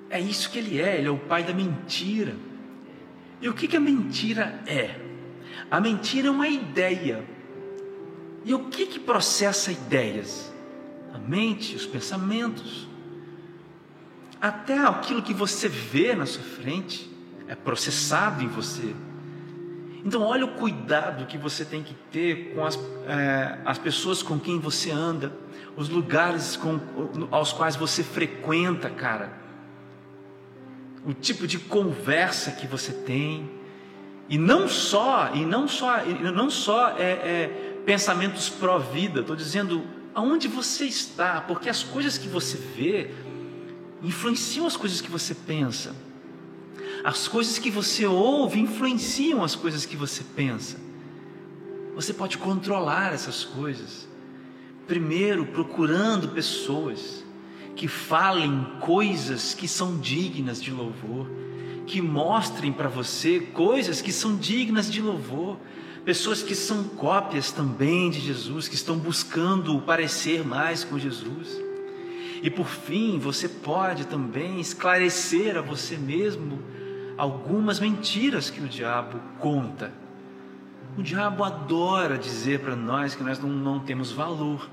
É 0.09 0.19
isso 0.19 0.49
que 0.49 0.59
ele 0.59 0.79
é, 0.79 0.97
ele 0.97 1.07
é 1.07 1.11
o 1.11 1.17
pai 1.17 1.43
da 1.43 1.53
mentira. 1.53 2.35
E 3.41 3.49
o 3.49 3.53
que, 3.53 3.67
que 3.67 3.75
a 3.75 3.79
mentira 3.79 4.61
é? 4.65 4.95
A 5.69 5.81
mentira 5.81 6.27
é 6.27 6.31
uma 6.31 6.47
ideia. 6.47 7.23
E 8.45 8.53
o 8.53 8.65
que, 8.65 8.85
que 8.85 8.99
processa 8.99 9.71
ideias? 9.71 10.53
A 11.13 11.17
mente, 11.17 11.75
os 11.75 11.85
pensamentos. 11.85 12.87
Até 14.39 14.77
aquilo 14.77 15.21
que 15.21 15.33
você 15.33 15.67
vê 15.67 16.15
na 16.15 16.25
sua 16.25 16.43
frente 16.43 17.09
é 17.47 17.55
processado 17.55 18.43
em 18.43 18.47
você. 18.47 18.93
Então, 20.05 20.21
olha 20.21 20.45
o 20.45 20.49
cuidado 20.49 21.25
que 21.25 21.37
você 21.37 21.65
tem 21.65 21.83
que 21.83 21.93
ter 22.11 22.53
com 22.53 22.63
as, 22.63 22.79
é, 23.07 23.57
as 23.65 23.77
pessoas 23.77 24.21
com 24.21 24.39
quem 24.39 24.59
você 24.59 24.91
anda, 24.91 25.33
os 25.75 25.89
lugares 25.89 26.55
com, 26.55 26.79
aos 27.31 27.51
quais 27.51 27.75
você 27.75 28.03
frequenta, 28.03 28.89
cara. 28.89 29.33
O 31.05 31.13
tipo 31.13 31.47
de 31.47 31.57
conversa 31.57 32.51
que 32.51 32.67
você 32.67 32.91
tem. 32.93 33.49
E 34.29 34.37
não 34.37 34.67
só, 34.67 35.31
e 35.33 35.45
não 35.45 35.67
só, 35.67 36.03
e 36.05 36.31
não 36.31 36.49
só 36.49 36.89
é, 36.97 37.01
é 37.01 37.81
pensamentos 37.85 38.49
pró-vida, 38.49 39.21
estou 39.21 39.35
dizendo 39.35 39.83
aonde 40.13 40.47
você 40.47 40.85
está, 40.85 41.41
porque 41.41 41.69
as 41.69 41.83
coisas 41.83 42.17
que 42.17 42.27
você 42.27 42.57
vê 42.57 43.11
influenciam 44.03 44.65
as 44.65 44.77
coisas 44.77 45.01
que 45.01 45.09
você 45.09 45.33
pensa. 45.33 45.95
As 47.03 47.27
coisas 47.27 47.57
que 47.57 47.71
você 47.71 48.05
ouve 48.05 48.59
influenciam 48.59 49.43
as 49.43 49.55
coisas 49.55 49.85
que 49.85 49.95
você 49.95 50.23
pensa. 50.35 50.77
Você 51.95 52.13
pode 52.13 52.37
controlar 52.37 53.13
essas 53.13 53.43
coisas. 53.43 54.07
Primeiro, 54.87 55.45
procurando 55.47 56.29
pessoas 56.29 57.23
que 57.75 57.87
falem 57.87 58.65
coisas 58.79 59.53
que 59.53 59.67
são 59.67 59.97
dignas 59.97 60.61
de 60.61 60.71
louvor, 60.71 61.27
que 61.85 62.01
mostrem 62.01 62.73
para 62.73 62.89
você 62.89 63.39
coisas 63.39 64.01
que 64.01 64.11
são 64.11 64.35
dignas 64.35 64.91
de 64.91 65.01
louvor, 65.01 65.57
pessoas 66.03 66.41
que 66.41 66.55
são 66.55 66.83
cópias 66.83 67.51
também 67.51 68.09
de 68.09 68.19
Jesus, 68.19 68.67
que 68.67 68.75
estão 68.75 68.97
buscando 68.97 69.79
parecer 69.81 70.45
mais 70.45 70.83
com 70.83 70.97
Jesus. 70.97 71.66
E 72.41 72.49
por 72.49 72.67
fim, 72.67 73.17
você 73.19 73.49
pode 73.49 74.05
também 74.05 74.59
esclarecer 74.59 75.57
a 75.57 75.61
você 75.61 75.97
mesmo 75.97 76.61
algumas 77.17 77.79
mentiras 77.79 78.49
que 78.49 78.61
o 78.61 78.67
diabo 78.67 79.19
conta. 79.39 79.91
O 80.97 81.03
diabo 81.03 81.43
adora 81.43 82.17
dizer 82.17 82.59
para 82.59 82.75
nós 82.75 83.15
que 83.15 83.23
nós 83.23 83.39
não, 83.39 83.49
não 83.49 83.79
temos 83.79 84.11
valor, 84.11 84.69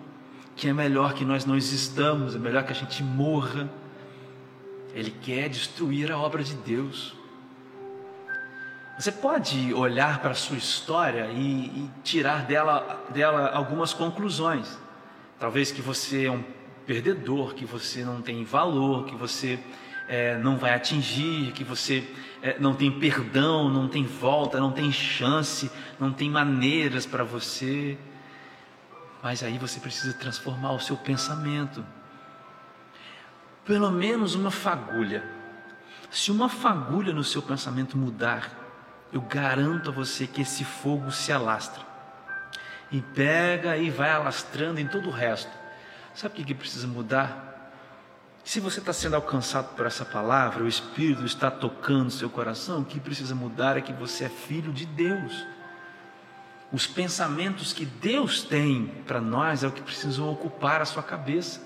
que 0.56 0.68
é 0.68 0.72
melhor 0.72 1.14
que 1.14 1.24
nós 1.24 1.44
não 1.44 1.56
existamos, 1.56 2.34
é 2.34 2.38
melhor 2.38 2.64
que 2.64 2.72
a 2.72 2.76
gente 2.76 3.02
morra. 3.02 3.68
Ele 4.94 5.10
quer 5.10 5.48
destruir 5.48 6.12
a 6.12 6.18
obra 6.18 6.42
de 6.42 6.54
Deus. 6.54 7.14
Você 8.98 9.10
pode 9.10 9.74
olhar 9.74 10.20
para 10.20 10.30
a 10.30 10.34
sua 10.34 10.56
história 10.56 11.28
e, 11.32 11.66
e, 11.66 11.90
tirar 12.04 12.46
dela, 12.46 13.04
dela 13.10 13.50
algumas 13.50 13.92
conclusões. 13.92 14.78
Talvez 15.38 15.72
que 15.72 15.82
você 15.82 16.26
é 16.26 16.30
um 16.30 16.44
perdedor, 16.86 17.54
que 17.54 17.64
você 17.64 18.04
não 18.04 18.20
tem 18.20 18.44
valor, 18.44 19.06
que 19.06 19.14
você 19.14 19.58
é, 20.08 20.36
não 20.38 20.56
vai 20.56 20.74
atingir, 20.74 21.52
que 21.52 21.64
você 21.64 22.06
é, 22.42 22.58
não 22.58 22.74
tem 22.74 22.90
perdão, 22.90 23.68
não 23.68 23.88
tem 23.88 24.04
volta, 24.04 24.60
não 24.60 24.70
tem 24.70 24.92
chance, 24.92 25.70
não 25.98 26.12
tem 26.12 26.28
maneiras 26.30 27.06
para 27.06 27.24
você. 27.24 27.96
Mas 29.22 29.42
aí 29.42 29.56
você 29.58 29.80
precisa 29.80 30.12
transformar 30.14 30.72
o 30.72 30.80
seu 30.80 30.96
pensamento. 30.96 31.84
Pelo 33.64 33.90
menos 33.90 34.34
uma 34.34 34.50
fagulha. 34.50 35.24
Se 36.10 36.30
uma 36.30 36.48
fagulha 36.48 37.12
no 37.12 37.24
seu 37.24 37.40
pensamento 37.40 37.96
mudar, 37.96 38.50
eu 39.10 39.22
garanto 39.22 39.88
a 39.88 39.92
você 39.92 40.26
que 40.26 40.42
esse 40.42 40.64
fogo 40.64 41.10
se 41.10 41.32
alastra. 41.32 41.82
E 42.92 43.00
pega 43.00 43.76
e 43.76 43.88
vai 43.90 44.10
alastrando 44.10 44.78
em 44.78 44.86
todo 44.86 45.08
o 45.08 45.12
resto. 45.12 45.63
Sabe 46.14 46.40
o 46.40 46.44
que, 46.44 46.54
precisa 46.54 46.86
mudar? 46.86 47.72
Se 48.44 48.60
você 48.60 48.78
está 48.78 48.92
sendo 48.92 49.16
alcançado 49.16 49.74
por 49.74 49.84
essa 49.84 50.04
palavra, 50.04 50.62
o 50.62 50.68
Espírito 50.68 51.24
está 51.24 51.50
tocando 51.50 52.10
seu 52.10 52.30
coração, 52.30 52.80
o 52.80 52.84
que 52.84 53.00
precisa 53.00 53.34
mudar 53.34 53.76
é 53.76 53.80
que 53.80 53.92
você 53.92 54.24
é 54.24 54.28
filho 54.28 54.72
de 54.72 54.86
Deus. 54.86 55.44
Os 56.72 56.86
pensamentos 56.86 57.72
que 57.72 57.84
Deus 57.84 58.42
tem 58.42 58.86
para 59.06 59.20
nós 59.20 59.64
é 59.64 59.66
o 59.66 59.72
que 59.72 59.82
precisam 59.82 60.30
ocupar 60.30 60.80
a 60.80 60.84
sua 60.84 61.02
cabeça. 61.02 61.60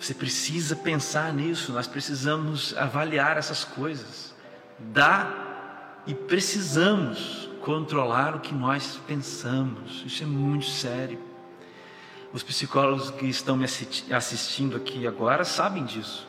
Você 0.00 0.14
precisa 0.14 0.76
pensar 0.76 1.32
nisso, 1.32 1.72
nós 1.72 1.86
precisamos 1.86 2.74
avaliar 2.76 3.36
essas 3.36 3.64
coisas. 3.64 4.34
Dá 4.78 5.30
e 6.06 6.14
precisamos 6.14 7.50
controlar 7.60 8.36
o 8.36 8.40
que 8.40 8.54
nós 8.54 8.98
pensamos. 9.06 10.04
Isso 10.06 10.22
é 10.22 10.26
muito 10.26 10.66
sério. 10.66 11.27
Os 12.32 12.42
psicólogos 12.42 13.10
que 13.10 13.26
estão 13.26 13.56
me 13.56 13.64
assistindo 13.64 14.76
aqui 14.76 15.06
agora 15.06 15.44
sabem 15.44 15.84
disso. 15.84 16.28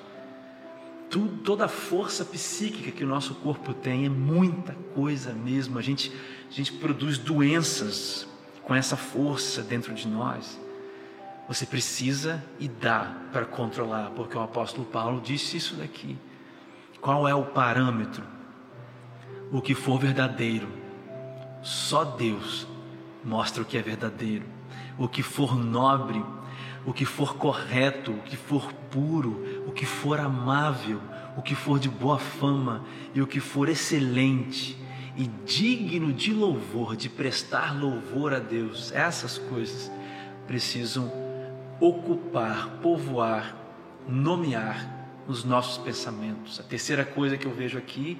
Tudo, 1.09 1.43
toda 1.43 1.65
a 1.65 1.67
força 1.67 2.23
psíquica 2.23 2.91
que 2.91 3.03
o 3.03 3.07
nosso 3.07 3.35
corpo 3.35 3.73
tem 3.73 4.05
é 4.05 4.09
muita 4.09 4.73
coisa 4.95 5.33
mesmo. 5.33 5.77
A 5.77 5.81
gente, 5.81 6.11
a 6.49 6.53
gente 6.53 6.71
produz 6.73 7.17
doenças 7.17 8.27
com 8.63 8.73
essa 8.73 8.95
força 8.95 9.61
dentro 9.61 9.93
de 9.93 10.07
nós. 10.07 10.59
Você 11.49 11.65
precisa 11.65 12.43
e 12.59 12.67
dá 12.67 13.11
para 13.33 13.45
controlar, 13.45 14.11
porque 14.11 14.37
o 14.37 14.41
apóstolo 14.41 14.85
Paulo 14.85 15.19
disse 15.19 15.57
isso 15.57 15.75
daqui. 15.75 16.15
Qual 17.01 17.27
é 17.27 17.33
o 17.33 17.43
parâmetro? 17.43 18.23
O 19.51 19.61
que 19.61 19.73
for 19.73 19.99
verdadeiro, 19.99 20.69
só 21.61 22.03
Deus 22.05 22.67
mostra 23.25 23.63
o 23.63 23.65
que 23.65 23.77
é 23.77 23.81
verdadeiro 23.81 24.58
o 24.99 25.07
que 25.07 25.23
for 25.23 25.55
nobre, 25.55 26.23
o 26.85 26.93
que 26.93 27.05
for 27.05 27.35
correto, 27.35 28.11
o 28.11 28.21
que 28.21 28.35
for 28.35 28.71
puro, 28.91 29.63
o 29.65 29.71
que 29.71 29.85
for 29.85 30.19
amável, 30.19 30.99
o 31.37 31.41
que 31.41 31.55
for 31.55 31.79
de 31.79 31.89
boa 31.89 32.19
fama 32.19 32.83
e 33.15 33.21
o 33.21 33.27
que 33.27 33.39
for 33.39 33.69
excelente 33.69 34.77
e 35.15 35.27
digno 35.45 36.13
de 36.13 36.33
louvor, 36.33 36.95
de 36.95 37.09
prestar 37.09 37.77
louvor 37.77 38.33
a 38.33 38.39
Deus, 38.39 38.91
essas 38.91 39.37
coisas 39.37 39.91
precisam 40.47 41.11
ocupar, 41.79 42.69
povoar, 42.81 43.55
nomear 44.07 45.07
os 45.27 45.43
nossos 45.43 45.77
pensamentos. 45.77 46.59
A 46.59 46.63
terceira 46.63 47.05
coisa 47.05 47.37
que 47.37 47.45
eu 47.45 47.53
vejo 47.53 47.77
aqui 47.77 48.17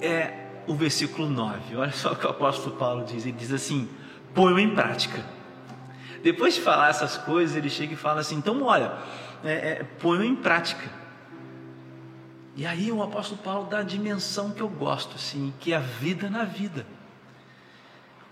é 0.00 0.62
o 0.66 0.74
versículo 0.74 1.28
9. 1.28 1.76
Olha 1.76 1.92
só 1.92 2.12
o 2.12 2.16
que 2.16 2.26
o 2.26 2.30
apóstolo 2.30 2.76
Paulo 2.76 3.04
diz: 3.04 3.26
ele 3.26 3.36
diz 3.36 3.52
assim: 3.52 3.88
ponham 4.32 4.58
em 4.58 4.74
prática. 4.74 5.24
Depois 6.24 6.54
de 6.54 6.62
falar 6.62 6.88
essas 6.88 7.18
coisas, 7.18 7.54
ele 7.54 7.68
chega 7.68 7.92
e 7.92 7.96
fala 7.96 8.22
assim: 8.22 8.36
então, 8.36 8.62
olha, 8.62 8.94
é, 9.44 9.52
é, 9.52 9.84
ponham 10.00 10.24
em 10.24 10.34
prática. 10.34 10.90
E 12.56 12.64
aí 12.64 12.90
o 12.90 13.02
apóstolo 13.02 13.42
Paulo 13.42 13.68
dá 13.68 13.80
a 13.80 13.82
dimensão 13.82 14.50
que 14.50 14.62
eu 14.62 14.68
gosto, 14.68 15.16
assim, 15.16 15.52
que 15.60 15.74
é 15.74 15.76
a 15.76 15.80
vida 15.80 16.30
na 16.30 16.44
vida. 16.44 16.86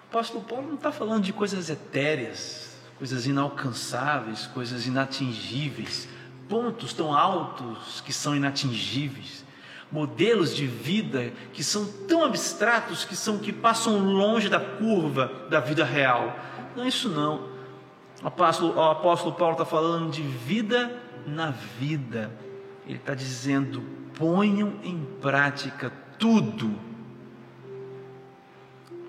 O 0.04 0.16
apóstolo 0.16 0.42
Paulo 0.42 0.68
não 0.68 0.76
está 0.76 0.90
falando 0.90 1.22
de 1.22 1.34
coisas 1.34 1.68
etéreas, 1.68 2.74
coisas 2.96 3.26
inalcançáveis, 3.26 4.46
coisas 4.46 4.86
inatingíveis, 4.86 6.08
pontos 6.48 6.94
tão 6.94 7.12
altos 7.14 8.00
que 8.00 8.12
são 8.12 8.34
inatingíveis, 8.34 9.44
modelos 9.90 10.56
de 10.56 10.66
vida 10.66 11.30
que 11.52 11.62
são 11.62 11.84
tão 12.08 12.24
abstratos 12.24 13.04
que 13.04 13.16
são 13.16 13.38
que 13.38 13.52
passam 13.52 13.98
longe 13.98 14.48
da 14.48 14.60
curva 14.60 15.30
da 15.50 15.60
vida 15.60 15.84
real. 15.84 16.34
Não 16.74 16.84
é 16.84 16.88
isso 16.88 17.10
não. 17.10 17.51
O 18.22 18.28
apóstolo, 18.28 18.74
o 18.76 18.90
apóstolo 18.90 19.34
Paulo 19.34 19.52
está 19.52 19.64
falando 19.64 20.10
de 20.10 20.22
vida 20.22 20.96
na 21.26 21.50
vida. 21.50 22.30
Ele 22.86 22.98
está 22.98 23.14
dizendo: 23.14 23.82
ponham 24.14 24.74
em 24.84 25.04
prática 25.20 25.92
tudo 26.18 26.72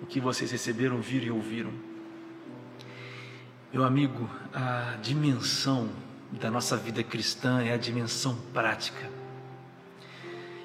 o 0.02 0.06
que 0.06 0.20
vocês 0.20 0.52
receberam, 0.52 0.98
viram 1.00 1.28
e 1.28 1.32
ouviram. 1.32 1.72
Meu 3.72 3.84
amigo, 3.84 4.30
a 4.54 4.98
dimensão 5.02 5.90
da 6.32 6.50
nossa 6.50 6.76
vida 6.76 7.04
cristã 7.04 7.62
é 7.62 7.74
a 7.74 7.78
dimensão 7.78 8.36
prática. 8.54 9.10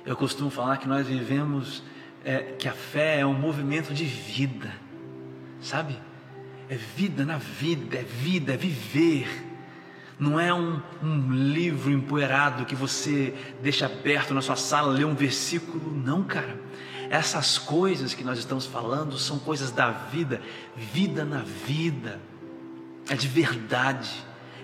Eu 0.04 0.16
costumo 0.16 0.50
falar 0.50 0.78
que 0.78 0.88
nós 0.88 1.06
vivemos, 1.06 1.82
é, 2.24 2.38
que 2.58 2.66
a 2.66 2.72
fé 2.72 3.20
é 3.20 3.26
um 3.26 3.34
movimento 3.34 3.92
de 3.92 4.04
vida, 4.04 4.72
sabe? 5.60 5.98
É 6.70 6.76
vida 6.76 7.24
na 7.24 7.38
vida, 7.38 7.96
é 7.96 8.02
vida, 8.02 8.52
é 8.52 8.56
viver. 8.56 9.46
Não 10.18 10.38
é 10.38 10.52
um, 10.52 10.80
um, 11.02 11.32
livro 11.32 11.90
empoeirado 11.90 12.66
que 12.66 12.74
você 12.74 13.32
deixa 13.62 13.86
aberto 13.86 14.34
na 14.34 14.42
sua 14.42 14.56
sala, 14.56 14.92
lê 14.92 15.04
um 15.04 15.14
versículo. 15.14 15.96
Não, 15.96 16.22
cara. 16.22 16.60
Essas 17.08 17.56
coisas 17.56 18.12
que 18.12 18.22
nós 18.22 18.38
estamos 18.38 18.66
falando 18.66 19.16
são 19.16 19.38
coisas 19.38 19.70
da 19.70 19.90
vida, 19.90 20.42
vida 20.76 21.24
na 21.24 21.40
vida. 21.40 22.20
É 23.08 23.14
de 23.14 23.28
verdade. 23.28 24.10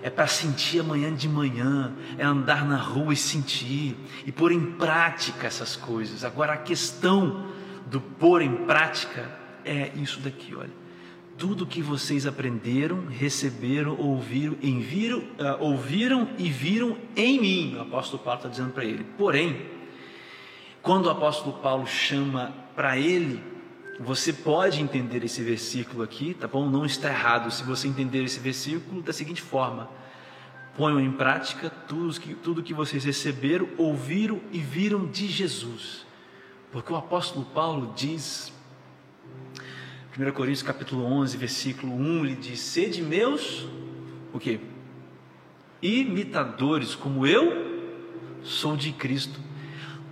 É 0.03 0.09
para 0.11 0.27
sentir 0.27 0.81
amanhã 0.81 1.11
de 1.11 1.27
manhã, 1.27 1.91
é 2.19 2.23
andar 2.23 2.63
na 2.63 2.77
rua 2.77 3.13
e 3.13 3.17
sentir, 3.17 3.97
e 4.23 4.31
pôr 4.31 4.51
em 4.51 4.73
prática 4.73 5.47
essas 5.47 5.75
coisas. 5.75 6.23
Agora, 6.23 6.53
a 6.53 6.57
questão 6.57 7.47
do 7.87 7.99
pôr 7.99 8.43
em 8.43 8.67
prática 8.67 9.27
é 9.63 9.91
isso 9.95 10.19
daqui, 10.19 10.53
olha 10.53 10.84
tudo 11.37 11.65
que 11.65 11.81
vocês 11.81 12.25
aprenderam, 12.25 13.07
receberam, 13.07 13.97
ouviram, 13.99 14.55
enviram, 14.61 15.19
uh, 15.19 15.57
ouviram 15.59 16.29
e 16.37 16.49
viram 16.49 16.97
em 17.15 17.39
mim. 17.39 17.75
O 17.75 17.81
apóstolo 17.81 18.23
Paulo 18.23 18.39
está 18.39 18.49
dizendo 18.49 18.71
para 18.71 18.85
ele. 18.85 19.03
Porém, 19.17 19.65
quando 20.81 21.07
o 21.07 21.09
apóstolo 21.09 21.57
Paulo 21.57 21.85
chama 21.85 22.53
para 22.75 22.97
ele, 22.97 23.43
você 23.99 24.31
pode 24.31 24.81
entender 24.81 25.23
esse 25.23 25.41
versículo 25.41 26.03
aqui, 26.03 26.33
tá 26.33 26.47
bom? 26.47 26.69
Não 26.69 26.85
está 26.85 27.09
errado 27.09 27.51
se 27.51 27.63
você 27.63 27.87
entender 27.87 28.23
esse 28.23 28.39
versículo 28.39 29.01
da 29.01 29.11
seguinte 29.11 29.41
forma: 29.41 29.89
ponham 30.77 31.01
em 31.01 31.11
prática 31.11 31.69
tudo 31.69 32.19
que, 32.19 32.33
tudo 32.35 32.63
que 32.63 32.73
vocês 32.73 33.03
receberam, 33.03 33.67
ouviram 33.77 34.39
e 34.51 34.59
viram 34.59 35.05
de 35.05 35.27
Jesus. 35.27 36.05
Porque 36.71 36.91
o 36.91 36.95
apóstolo 36.95 37.45
Paulo 37.45 37.93
diz 37.95 38.53
1 40.17 40.31
Coríntios 40.31 40.63
capítulo 40.63 41.03
11, 41.03 41.35
versículo 41.35 41.93
1, 41.93 42.25
ele 42.25 42.35
diz: 42.35 42.61
Sede 42.61 43.01
meus, 43.01 43.67
o 44.31 44.39
que? 44.39 44.61
Imitadores, 45.81 46.95
como 46.95 47.27
eu 47.27 48.39
sou 48.41 48.77
de 48.77 48.93
Cristo. 48.93 49.37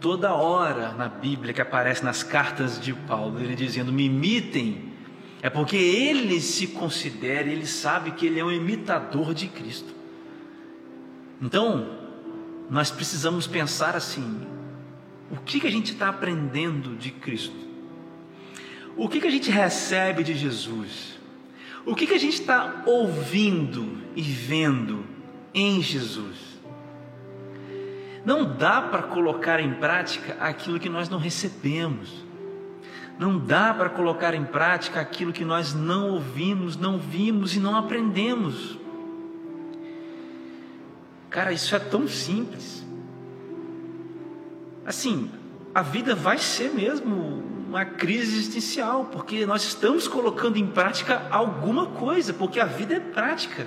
Toda 0.02 0.34
hora 0.34 0.92
na 0.92 1.08
Bíblia 1.08 1.54
que 1.54 1.62
aparece 1.62 2.04
nas 2.04 2.22
cartas 2.22 2.82
de 2.82 2.94
Paulo, 2.94 3.40
ele 3.40 3.56
dizendo: 3.56 3.94
Me 3.94 4.04
imitem, 4.04 4.92
é 5.42 5.50
porque 5.50 5.78
ele 5.78 6.42
se 6.42 6.68
considera, 6.68 7.48
ele 7.48 7.66
sabe 7.66 8.12
que 8.12 8.26
ele 8.26 8.42
é 8.42 8.44
um 8.44 8.52
imitador 8.52 9.34
de 9.34 9.48
Cristo. 9.48 9.96
Então, 11.42 11.88
nós 12.70 12.92
precisamos 12.92 13.48
pensar 13.48 13.96
assim: 13.96 14.46
o 15.32 15.38
que, 15.38 15.62
que 15.62 15.68
a 15.68 15.72
gente 15.72 15.94
está 15.94 16.10
aprendendo 16.10 16.94
de 16.98 17.10
Cristo? 17.10 17.73
O 18.96 19.10
que, 19.10 19.20
que 19.20 19.28
a 19.28 19.32
gente 19.32 19.50
recebe 19.50 20.24
de 20.24 20.34
Jesus? 20.34 21.20
O 21.86 21.96
que, 21.96 22.08
que 22.08 22.14
a 22.14 22.20
gente 22.20 22.40
está 22.40 22.84
ouvindo 22.86 23.98
e 24.16 24.22
vendo 24.22 25.06
em 25.54 25.82
Jesus? 25.82 26.54
Não 28.24 28.56
dá 28.56 28.82
para 28.82 29.04
colocar 29.04 29.60
em 29.60 29.74
prática 29.74 30.38
aquilo 30.40 30.80
que 30.80 30.90
nós 30.90 31.10
não 31.10 31.18
recebemos. 31.18 32.24
Não 33.20 33.38
dá 33.38 33.74
para 33.74 33.90
colocar 33.90 34.34
em 34.34 34.46
prática 34.46 35.02
aquilo 35.02 35.34
que 35.34 35.44
nós 35.44 35.74
não 35.74 36.12
ouvimos, 36.12 36.78
não 36.78 36.98
vimos 36.98 37.56
e 37.56 37.60
não 37.60 37.76
aprendemos. 37.76 38.78
Cara, 41.30 41.52
isso 41.52 41.76
é 41.76 41.80
tão 41.80 42.08
simples. 42.08 42.86
Assim, 44.86 45.30
a 45.74 45.82
vida 45.82 46.16
vai 46.16 46.38
ser 46.38 46.72
mesmo 46.74 47.44
uma 47.74 47.86
crise 47.86 48.38
existencial, 48.38 49.06
porque 49.06 49.48
nós 49.48 49.64
estamos 49.64 50.08
colocando 50.08 50.58
em 50.58 50.68
prática 50.68 51.28
alguma 51.32 51.88
coisa, 51.88 52.32
porque 52.32 52.60
a 52.60 52.66
vida 52.66 52.94
é 52.94 53.00
prática. 53.00 53.66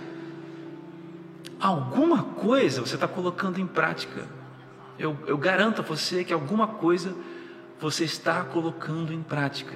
Alguma 1.59 2.23
coisa 2.23 2.81
você 2.81 2.95
está 2.95 3.09
colocando 3.09 3.59
em 3.59 3.67
prática. 3.67 4.29
Eu, 4.97 5.17
eu 5.27 5.37
garanto 5.37 5.81
a 5.81 5.85
você 5.85 6.23
que 6.23 6.33
alguma 6.33 6.69
coisa 6.69 7.17
você 7.81 8.05
está 8.05 8.45
colocando 8.45 9.13
em 9.13 9.21
prática. 9.25 9.75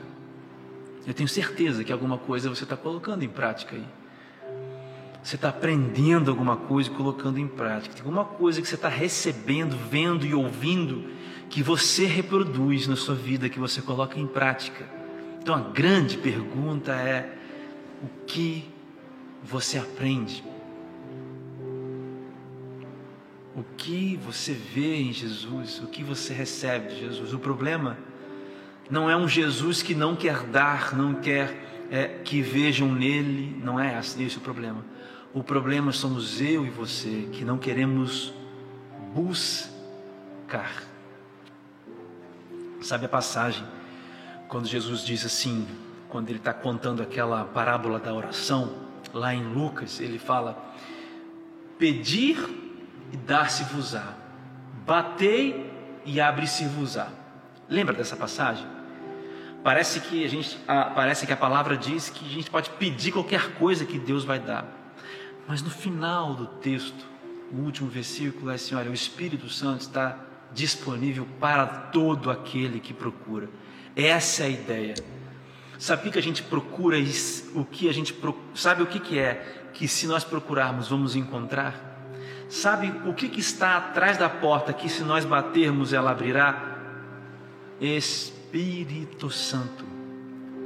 Eu 1.05 1.13
tenho 1.13 1.29
certeza 1.29 1.83
que 1.83 1.93
alguma 1.93 2.17
coisa 2.17 2.49
você 2.49 2.63
está 2.63 2.77
colocando 2.77 3.25
em 3.25 3.29
prática 3.29 3.75
aí. 3.75 3.85
Você 5.25 5.35
está 5.35 5.49
aprendendo 5.49 6.31
alguma 6.31 6.57
coisa 6.57 6.89
e 6.89 6.95
colocando 6.95 7.41
em 7.41 7.49
prática. 7.49 7.97
Tem 7.97 8.05
alguma 8.05 8.25
coisa 8.25 8.63
que 8.63 8.69
você 8.69 8.77
está 8.77 8.89
recebendo, 8.89 9.77
vendo 9.91 10.25
e 10.25 10.33
ouvindo 10.33 11.19
que 11.51 11.63
você 11.65 12.07
reproduz 12.07 12.87
na 12.87 12.95
sua 12.95 13.17
vida, 13.17 13.49
que 13.49 13.59
você 13.59 13.83
coloca 13.83 14.19
em 14.19 14.27
prática. 14.27 14.89
Então 15.43 15.55
a 15.55 15.61
grande 15.61 16.17
pergunta 16.17 16.93
é: 16.93 17.37
o 18.03 18.25
que 18.25 18.71
você 19.43 19.77
aprende? 19.77 20.45
O 23.57 23.65
que 23.77 24.17
você 24.25 24.53
vê 24.53 24.97
em 24.97 25.13
Jesus? 25.13 25.81
O 25.81 25.89
que 25.89 26.05
você 26.05 26.33
recebe 26.33 26.95
de 26.95 27.01
Jesus? 27.01 27.35
O 27.35 27.39
problema 27.39 27.99
não 28.89 29.11
é 29.11 29.17
um 29.17 29.29
Jesus 29.29 29.83
que 29.83 29.95
não 29.95 30.15
quer 30.15 30.45
dar, 30.45 30.97
não 30.97 31.15
quer 31.15 31.89
é, 31.91 32.07
que 32.25 32.41
vejam 32.41 32.93
nele, 32.93 33.61
não 33.63 33.79
é 33.79 33.99
esse 33.99 34.37
o 34.37 34.41
problema. 34.41 34.85
O 35.35 35.43
problema 35.43 35.91
somos 35.91 36.41
eu 36.41 36.65
e 36.65 36.71
você 36.71 37.29
que 37.33 37.45
não 37.45 37.59
queremos 37.59 38.33
buscar. 39.13 40.90
Sabe 42.81 43.07
a 43.07 43.09
passagem 43.09 43.65
quando 44.49 44.67
Jesus 44.67 45.05
diz 45.05 45.25
assim, 45.25 45.67
quando 46.09 46.29
ele 46.29 46.39
está 46.39 46.53
contando 46.53 47.03
aquela 47.03 47.45
parábola 47.45 47.99
da 47.99 48.13
oração, 48.13 48.75
lá 49.15 49.35
em 49.35 49.45
Lucas, 49.45 50.01
ele 50.01 50.19
fala: 50.19 50.75
Pedir 51.79 52.37
e 53.13 53.17
dar-se-vos-á, 53.17 54.15
batei 54.85 55.73
e 56.05 56.21
abre-se-vos-á. 56.21 57.09
Lembra 57.69 57.95
dessa 57.95 58.17
passagem? 58.17 58.67
Parece 59.63 60.01
que 60.01 60.25
a 60.25 60.29
gente, 60.29 60.59
a, 60.67 60.85
parece 60.85 61.27
que 61.27 61.33
a 61.33 61.37
palavra 61.37 61.77
diz 61.77 62.09
que 62.09 62.25
a 62.25 62.29
gente 62.29 62.51
pode 62.51 62.71
pedir 62.71 63.13
qualquer 63.13 63.55
coisa 63.55 63.85
que 63.85 63.99
Deus 63.99 64.25
vai 64.25 64.41
dar. 64.41 64.67
Mas 65.47 65.63
no 65.63 65.71
final 65.71 66.35
do 66.35 66.47
texto, 66.47 67.07
o 67.53 67.57
último 67.57 67.89
versículo 67.89 68.51
é 68.51 68.55
assim: 68.55 68.75
olha, 68.75 68.91
o 68.91 68.95
Espírito 68.95 69.49
Santo 69.49 69.83
está 69.83 70.19
disponível 70.53 71.27
para 71.39 71.67
todo 71.67 72.31
aquele 72.31 72.81
que 72.81 72.93
procura. 72.93 73.49
Essa 73.95 74.45
é 74.45 74.47
a 74.47 74.51
ideia. 74.51 74.95
Sabe 75.79 76.09
o 76.09 76.13
que 76.13 76.19
a 76.19 76.23
gente 76.23 76.43
procura? 76.43 76.97
O 77.55 77.65
que 77.65 77.89
a 77.89 77.93
gente 77.93 78.15
sabe 78.55 78.83
o 78.83 78.87
que, 78.87 79.01
que 79.01 79.19
é 79.19 79.69
que 79.73 79.89
se 79.89 80.07
nós 80.07 80.25
procurarmos 80.25 80.89
vamos 80.89 81.17
encontrar? 81.17 81.89
Sabe 82.49 82.93
o 83.09 83.15
que, 83.15 83.29
que 83.29 83.41
está 83.41 83.77
atrás 83.77 84.19
da 84.19 84.29
porta 84.29 84.73
que 84.73 84.89
se 84.89 85.03
nós 85.03 85.25
batermos 85.25 85.93
ela 85.93 86.11
abrirá? 86.11 86.79
Espírito 87.81 89.31
Santo. 89.31 89.85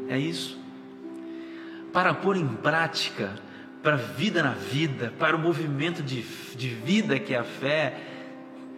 É 0.09 0.18
isso. 0.18 0.59
Para 1.92 2.12
pôr 2.12 2.37
em 2.37 2.49
prática, 2.49 3.35
para 3.83 3.94
a 3.94 3.99
vida 3.99 4.42
na 4.42 4.53
vida, 4.53 5.12
para 5.18 5.37
o 5.37 5.38
movimento 5.38 6.03
de, 6.03 6.23
de 6.57 6.68
vida 6.70 7.18
que 7.18 7.35
é 7.35 7.38
a 7.38 7.44
fé, 7.44 8.13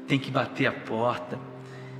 tem 0.06 0.18
que 0.18 0.30
bater 0.30 0.66
a 0.66 0.72
porta, 0.72 1.38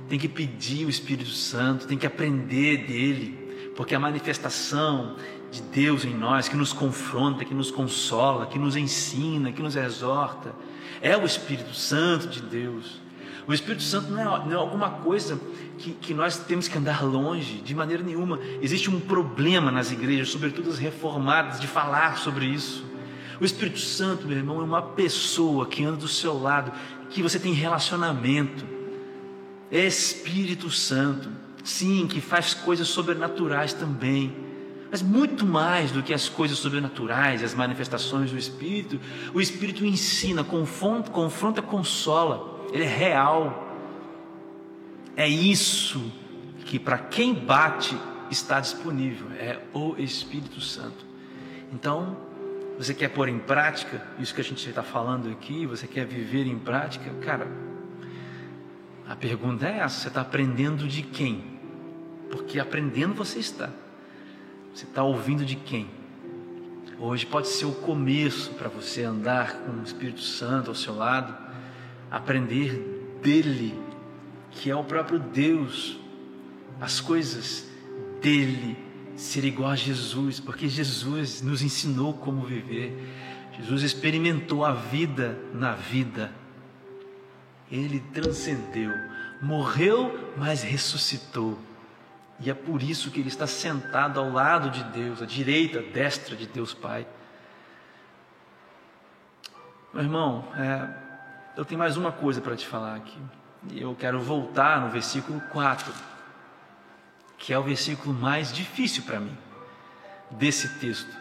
tem 0.07 0.17
que 0.17 0.27
pedir 0.27 0.85
o 0.85 0.89
Espírito 0.89 1.31
Santo, 1.31 1.87
tem 1.87 1.97
que 1.97 2.07
aprender 2.07 2.85
dele, 2.85 3.71
porque 3.75 3.93
a 3.93 3.99
manifestação 3.99 5.15
de 5.51 5.61
Deus 5.61 6.05
em 6.05 6.13
nós, 6.13 6.47
que 6.47 6.55
nos 6.55 6.73
confronta, 6.73 7.45
que 7.45 7.53
nos 7.53 7.71
consola, 7.71 8.47
que 8.47 8.59
nos 8.59 8.75
ensina, 8.75 9.51
que 9.51 9.61
nos 9.61 9.75
exorta, 9.75 10.53
é 11.01 11.15
o 11.15 11.25
Espírito 11.25 11.73
Santo 11.73 12.27
de 12.27 12.41
Deus. 12.41 13.01
O 13.47 13.53
Espírito 13.53 13.83
Santo 13.83 14.11
não 14.11 14.19
é, 14.19 14.45
não 14.45 14.51
é 14.51 14.55
alguma 14.55 14.89
coisa 14.89 15.39
que, 15.77 15.91
que, 15.91 16.13
nós 16.13 16.37
temos 16.37 16.67
que 16.67 16.77
andar 16.77 17.01
longe, 17.03 17.61
de 17.61 17.73
maneira 17.73 18.03
nenhuma. 18.03 18.39
Existe 18.61 18.89
um 18.89 18.99
problema 18.99 19.71
nas 19.71 19.89
igrejas, 19.91 20.29
sobretudo 20.29 20.69
as 20.69 20.77
reformadas, 20.77 21.59
de 21.59 21.67
falar 21.67 22.17
sobre 22.17 22.45
isso. 22.45 22.85
O 23.39 23.45
Espírito 23.45 23.79
Santo, 23.79 24.27
meu 24.27 24.37
irmão, 24.37 24.59
é 24.59 24.63
uma 24.63 24.81
pessoa 24.81 25.65
que 25.65 25.83
anda 25.83 25.97
do 25.97 26.07
seu 26.07 26.37
lado, 26.37 26.71
que 27.09 27.21
você 27.21 27.39
tem 27.39 27.53
relacionamento. 27.53 28.65
É 29.71 29.85
Espírito 29.85 30.69
Santo, 30.69 31.29
sim, 31.63 32.07
que 32.07 32.21
faz 32.21 32.53
coisas 32.53 32.87
sobrenaturais 32.87 33.73
também. 33.73 34.35
Mas 34.89 35.01
muito 35.01 35.45
mais 35.45 35.91
do 35.91 36.01
que 36.01 36.13
as 36.13 36.29
coisas 36.29 36.57
sobrenaturais, 36.57 37.43
as 37.43 37.53
manifestações 37.53 38.31
do 38.31 38.37
Espírito, 38.37 38.99
o 39.33 39.41
Espírito 39.41 39.85
ensina, 39.85 40.43
confronta, 40.43 41.11
confronta 41.11 41.61
consola. 41.61 42.65
Ele 42.71 42.83
é 42.83 42.87
real. 42.87 43.75
É 45.15 45.27
isso 45.27 46.11
que 46.65 46.79
para 46.79 46.97
quem 46.97 47.33
bate 47.33 47.97
está 48.29 48.59
disponível, 48.59 49.27
é 49.37 49.59
o 49.73 49.95
Espírito 49.97 50.61
Santo. 50.61 51.05
Então, 51.73 52.17
você 52.77 52.93
quer 52.93 53.09
pôr 53.09 53.27
em 53.27 53.39
prática 53.39 54.05
isso 54.19 54.35
que 54.35 54.41
a 54.41 54.43
gente 54.43 54.67
está 54.69 54.83
falando 54.83 55.29
aqui? 55.31 55.65
Você 55.65 55.87
quer 55.87 56.05
viver 56.05 56.45
em 56.45 56.59
prática? 56.59 57.09
Cara, 57.21 57.47
a 59.07 59.15
pergunta 59.15 59.67
é 59.67 59.79
essa: 59.79 60.01
você 60.01 60.07
está 60.09 60.21
aprendendo 60.21 60.87
de 60.87 61.01
quem? 61.01 61.43
Porque 62.29 62.59
aprendendo 62.59 63.15
você 63.15 63.39
está. 63.39 63.71
Você 64.73 64.85
está 64.85 65.01
ouvindo 65.01 65.43
de 65.43 65.55
quem? 65.55 65.89
Hoje 66.99 67.25
pode 67.25 67.47
ser 67.47 67.65
o 67.65 67.73
começo 67.73 68.51
para 68.51 68.69
você 68.69 69.03
andar 69.03 69.53
com 69.61 69.71
o 69.71 69.83
Espírito 69.83 70.21
Santo 70.21 70.69
ao 70.69 70.75
seu 70.75 70.95
lado, 70.95 71.35
aprender 72.11 73.19
dele, 73.23 73.79
que 74.51 74.69
é 74.69 74.75
o 74.75 74.83
próprio 74.83 75.17
Deus, 75.17 75.99
as 76.79 76.99
coisas 76.99 77.67
dele 78.21 78.86
ser 79.17 79.43
igual 79.43 79.71
a 79.71 79.75
Jesus, 79.75 80.39
porque 80.39 80.69
Jesus 80.69 81.41
nos 81.41 81.63
ensinou 81.63 82.13
como 82.13 82.45
viver. 82.45 82.95
Jesus 83.57 83.81
experimentou 83.81 84.63
a 84.63 84.71
vida 84.71 85.35
na 85.53 85.73
vida. 85.73 86.31
Ele 87.71 87.99
transcendeu, 88.13 88.93
morreu, 89.41 90.31
mas 90.37 90.61
ressuscitou. 90.61 91.57
E 92.39 92.51
é 92.51 92.53
por 92.53 92.83
isso 92.83 93.09
que 93.09 93.19
ele 93.19 93.29
está 93.29 93.47
sentado 93.47 94.19
ao 94.19 94.31
lado 94.31 94.69
de 94.69 94.83
Deus, 94.83 95.23
à 95.23 95.25
direita, 95.25 95.79
à 95.79 95.81
destra 95.81 96.35
de 96.35 96.45
Deus 96.45 96.75
Pai. 96.75 97.07
Meu 99.91 100.03
irmão, 100.03 100.47
é, 100.55 100.89
eu 101.57 101.65
tenho 101.65 101.79
mais 101.79 101.97
uma 101.97 102.11
coisa 102.11 102.39
para 102.39 102.55
te 102.55 102.67
falar 102.67 102.95
aqui. 102.95 103.17
Eu 103.75 103.95
quero 103.95 104.21
voltar 104.21 104.79
no 104.79 104.89
versículo 104.89 105.41
4 105.51 105.91
que 107.37 107.53
é 107.53 107.59
o 107.59 107.63
versículo 107.63 108.13
mais 108.13 108.51
difícil 108.51 109.03
para 109.03 109.19
mim 109.19 109.37
desse 110.31 110.79
texto. 110.79 111.15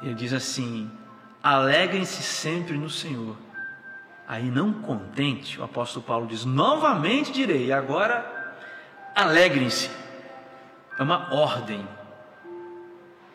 Ele 0.00 0.14
diz 0.14 0.32
assim: 0.32 0.90
Alegrem-se 1.42 2.22
sempre 2.22 2.76
no 2.76 2.88
Senhor. 2.88 3.36
Aí, 4.26 4.50
não 4.50 4.72
contente, 4.72 5.60
o 5.60 5.64
apóstolo 5.64 6.04
Paulo 6.04 6.26
diz: 6.26 6.44
Novamente 6.44 7.32
direi, 7.32 7.72
agora 7.72 8.56
alegrem-se. 9.14 9.90
É 10.98 11.02
uma 11.02 11.34
ordem. 11.34 11.86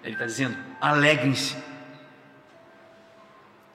Ele 0.03 0.13
está 0.13 0.25
dizendo: 0.25 0.57
alegrem-se. 0.79 1.55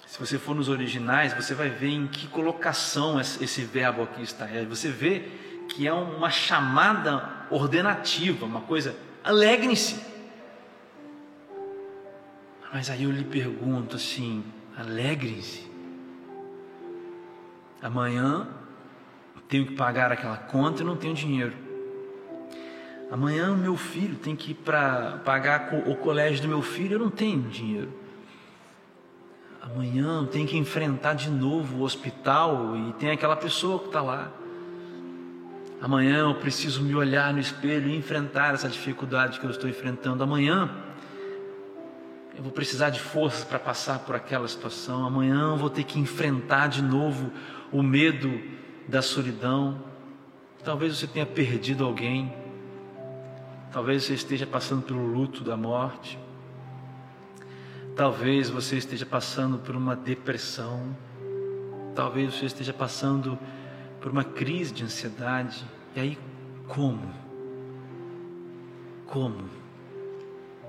Se 0.06 0.18
você 0.18 0.38
for 0.38 0.54
nos 0.54 0.68
originais, 0.68 1.32
você 1.32 1.54
vai 1.54 1.70
ver 1.70 1.88
em 1.88 2.06
que 2.06 2.26
colocação 2.28 3.18
esse 3.18 3.64
verbo 3.64 4.02
aqui 4.02 4.22
está. 4.22 4.46
Você 4.68 4.90
vê 4.90 5.26
que 5.72 5.86
é 5.86 5.92
uma 5.92 6.30
chamada 6.30 7.46
ordenativa, 7.50 8.46
uma 8.46 8.60
coisa, 8.60 8.96
alegrem-se. 9.24 10.00
Mas 12.72 12.88
aí 12.88 13.04
eu 13.04 13.10
lhe 13.10 13.24
pergunto 13.24 13.96
assim: 13.96 14.44
alegrem-se? 14.76 15.70
Amanhã 17.82 18.46
tenho 19.48 19.66
que 19.66 19.74
pagar 19.74 20.10
aquela 20.10 20.36
conta 20.36 20.82
e 20.82 20.84
não 20.84 20.96
tenho 20.96 21.14
dinheiro. 21.14 21.52
Amanhã 23.10 23.54
meu 23.54 23.76
filho 23.76 24.16
tem 24.16 24.34
que 24.34 24.52
ir 24.52 24.54
para 24.54 25.20
pagar 25.24 25.74
o 25.86 25.94
colégio 25.96 26.40
do 26.40 26.48
meu 26.48 26.62
filho, 26.62 26.94
eu 26.94 26.98
não 26.98 27.10
tenho 27.10 27.42
dinheiro. 27.42 27.92
Amanhã 29.60 30.24
tenho 30.24 30.48
que 30.48 30.56
enfrentar 30.56 31.12
de 31.12 31.28
novo 31.28 31.78
o 31.78 31.82
hospital 31.82 32.74
e 32.76 32.94
tem 32.94 33.10
aquela 33.10 33.36
pessoa 33.36 33.78
que 33.78 33.86
está 33.86 34.00
lá. 34.00 34.32
Amanhã 35.82 36.18
eu 36.18 36.34
preciso 36.36 36.80
me 36.80 36.94
olhar 36.94 37.34
no 37.34 37.40
espelho 37.40 37.88
e 37.88 37.96
enfrentar 37.96 38.54
essa 38.54 38.68
dificuldade 38.68 39.40
que 39.40 39.44
eu 39.44 39.50
estou 39.50 39.68
enfrentando. 39.68 40.22
Amanhã 40.22 40.70
eu 42.36 42.40
vou 42.40 42.52
precisar 42.52 42.90
de 42.90 43.00
forças 43.00 43.42
para 43.42 43.58
passar 43.58 43.98
por 43.98 44.14
aquela 44.14 44.46
situação. 44.46 45.04
Amanhã 45.04 45.40
eu 45.50 45.56
vou 45.56 45.68
ter 45.68 45.82
que 45.82 45.98
enfrentar 45.98 46.68
de 46.68 46.80
novo 46.80 47.32
o 47.72 47.82
medo 47.82 48.40
da 48.86 49.02
solidão. 49.02 49.82
Talvez 50.62 50.96
você 50.96 51.08
tenha 51.08 51.26
perdido 51.26 51.84
alguém. 51.84 52.32
Talvez 53.72 54.04
você 54.04 54.14
esteja 54.14 54.46
passando 54.46 54.82
pelo 54.82 55.04
luto 55.04 55.42
da 55.42 55.56
morte. 55.56 56.16
Talvez 57.96 58.48
você 58.48 58.76
esteja 58.76 59.04
passando 59.04 59.58
por 59.58 59.74
uma 59.74 59.96
depressão. 59.96 60.96
Talvez 61.92 62.32
você 62.32 62.46
esteja 62.46 62.72
passando 62.72 63.36
por 64.02 64.10
uma 64.10 64.24
crise 64.24 64.74
de 64.74 64.82
ansiedade. 64.82 65.64
E 65.94 66.00
aí, 66.00 66.18
como? 66.66 67.08
Como 69.06 69.48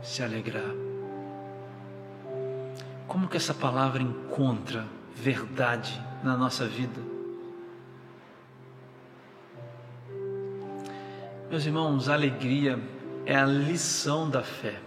se 0.01 0.21
alegrar? 0.21 0.71
Como 3.07 3.27
que 3.27 3.37
essa 3.37 3.53
palavra 3.53 4.03
encontra 4.03 4.85
verdade 5.15 5.99
na 6.23 6.37
nossa 6.37 6.67
vida? 6.67 7.01
Meus 11.49 11.65
irmãos, 11.65 12.09
alegria 12.09 12.79
é 13.25 13.35
a 13.35 13.45
lição 13.45 14.29
da 14.29 14.43
fé. 14.43 14.79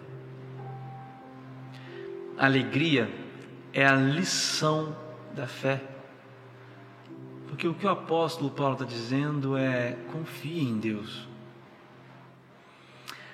Alegria 2.39 3.11
é 3.73 3.87
a 3.87 3.95
lição 3.95 4.95
da 5.35 5.47
fé. 5.47 5.96
Porque 7.57 7.69
o 7.69 7.73
que 7.73 7.87
o 7.87 7.88
apóstolo 7.88 8.51
Paulo 8.51 8.75
está 8.75 8.85
dizendo 8.85 9.57
é: 9.57 9.97
confie 10.12 10.61
em 10.61 10.79
Deus. 10.79 11.27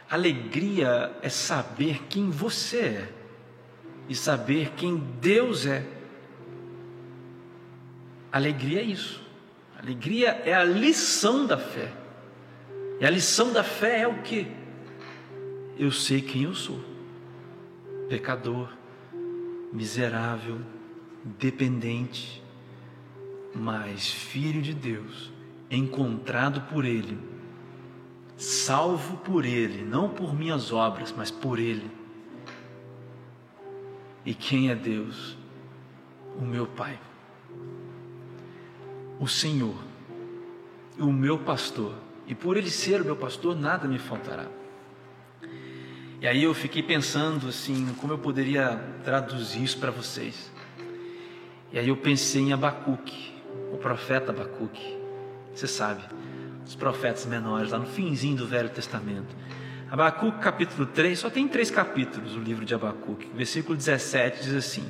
Alegria 0.09 1.13
é 1.21 1.29
saber 1.29 2.05
quem 2.09 2.31
você 2.31 2.79
é 2.79 3.13
e 4.09 4.15
saber 4.15 4.75
quem 4.77 4.97
Deus 5.21 5.67
é. 5.67 5.85
Alegria 8.31 8.79
é 8.79 8.85
isso. 8.85 9.21
Alegria 9.77 10.41
é 10.45 10.55
a 10.55 10.63
lição 10.63 11.45
da 11.45 11.59
fé. 11.59 11.93
E 13.01 13.05
a 13.05 13.11
lição 13.11 13.53
da 13.53 13.65
fé 13.65 14.03
é 14.03 14.07
o 14.07 14.23
que? 14.23 14.47
Eu 15.77 15.91
sei 15.91 16.21
quem 16.21 16.45
eu 16.45 16.55
sou. 16.55 16.79
Pecador, 18.09 18.69
miserável, 19.73 20.61
dependente, 21.25 22.42
mas 23.55 24.11
filho 24.11 24.63
de 24.63 24.75
Deus, 24.75 25.33
encontrado 25.71 26.63
por 26.63 26.85
Ele, 26.85 27.19
salvo 28.37 29.17
por 29.19 29.45
Ele, 29.45 29.83
não 29.85 30.09
por 30.09 30.35
minhas 30.35 30.73
obras, 30.73 31.15
mas 31.17 31.31
por 31.31 31.59
Ele 31.59 32.03
e 34.25 34.35
quem 34.35 34.71
é 34.71 34.75
Deus? 34.75 35.37
O 36.39 36.45
meu 36.45 36.67
Pai, 36.67 36.99
o 39.21 39.29
Senhor, 39.29 39.77
o 40.99 41.13
meu 41.13 41.39
pastor, 41.39 41.95
e 42.27 42.35
por 42.35 42.57
Ele 42.57 42.71
ser 42.71 43.03
o 43.03 43.05
meu 43.05 43.17
pastor, 43.17 43.55
nada 43.55 43.87
me 43.87 43.99
faltará. 43.99 44.47
E 46.21 46.27
aí 46.27 46.43
eu 46.45 46.55
fiquei 46.55 46.83
pensando 46.83 47.49
assim, 47.49 47.95
como 48.01 48.13
eu 48.13 48.19
poderia 48.19 48.77
traduzir 49.05 49.63
isso 49.63 49.79
para 49.79 49.91
vocês. 49.91 50.51
E 51.73 51.79
aí 51.79 51.89
eu 51.89 51.97
pensei 51.97 52.43
em 52.43 52.53
Abacuque, 52.53 53.33
o 53.73 53.79
profeta 53.79 54.31
Abacuque. 54.31 54.97
Você 55.55 55.67
sabe, 55.67 56.03
os 56.65 56.75
profetas 56.75 57.27
menores, 57.27 57.73
lá 57.73 57.79
no 57.79 57.87
finzinho 57.87 58.37
do 58.37 58.47
Velho 58.47 58.69
Testamento. 58.69 59.35
Abacuque 59.91 60.39
capítulo 60.39 60.87
3, 60.87 61.19
só 61.19 61.29
tem 61.29 61.49
três 61.49 61.71
capítulos 61.71 62.37
o 62.37 62.41
livro 62.41 62.65
de 62.65 62.75
Abacuque. 62.75 63.29
Versículo 63.35 63.77
17 63.77 64.43
diz 64.43 64.55
assim: 64.55 64.85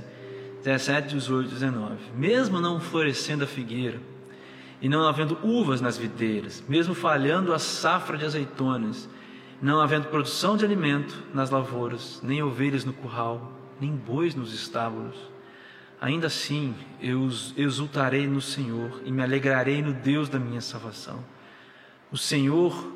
17, 0.62 1.08
18, 1.14 1.48
19. 1.50 1.96
Mesmo 2.14 2.60
não 2.60 2.80
florescendo 2.80 3.44
a 3.44 3.46
figueira, 3.46 4.00
e 4.80 4.88
não 4.88 5.06
havendo 5.06 5.38
uvas 5.42 5.80
nas 5.80 5.96
videiras, 5.96 6.62
mesmo 6.68 6.94
falhando 6.94 7.52
a 7.52 7.58
safra 7.58 8.18
de 8.18 8.24
azeitonas, 8.24 9.08
não 9.60 9.80
havendo 9.80 10.08
produção 10.08 10.56
de 10.56 10.64
alimento 10.64 11.22
nas 11.32 11.50
lavouras, 11.50 12.20
nem 12.22 12.42
ovelhas 12.42 12.84
no 12.84 12.92
curral, 12.92 13.52
nem 13.80 13.92
bois 13.92 14.34
nos 14.34 14.52
estábulos, 14.52 15.31
ainda 16.02 16.26
assim 16.26 16.74
eu 17.00 17.28
exultarei 17.56 18.26
no 18.26 18.40
Senhor 18.40 19.00
e 19.04 19.12
me 19.12 19.22
alegrarei 19.22 19.80
no 19.80 19.92
Deus 19.92 20.28
da 20.28 20.36
minha 20.36 20.60
salvação. 20.60 21.24
O 22.10 22.18
Senhor, 22.18 22.92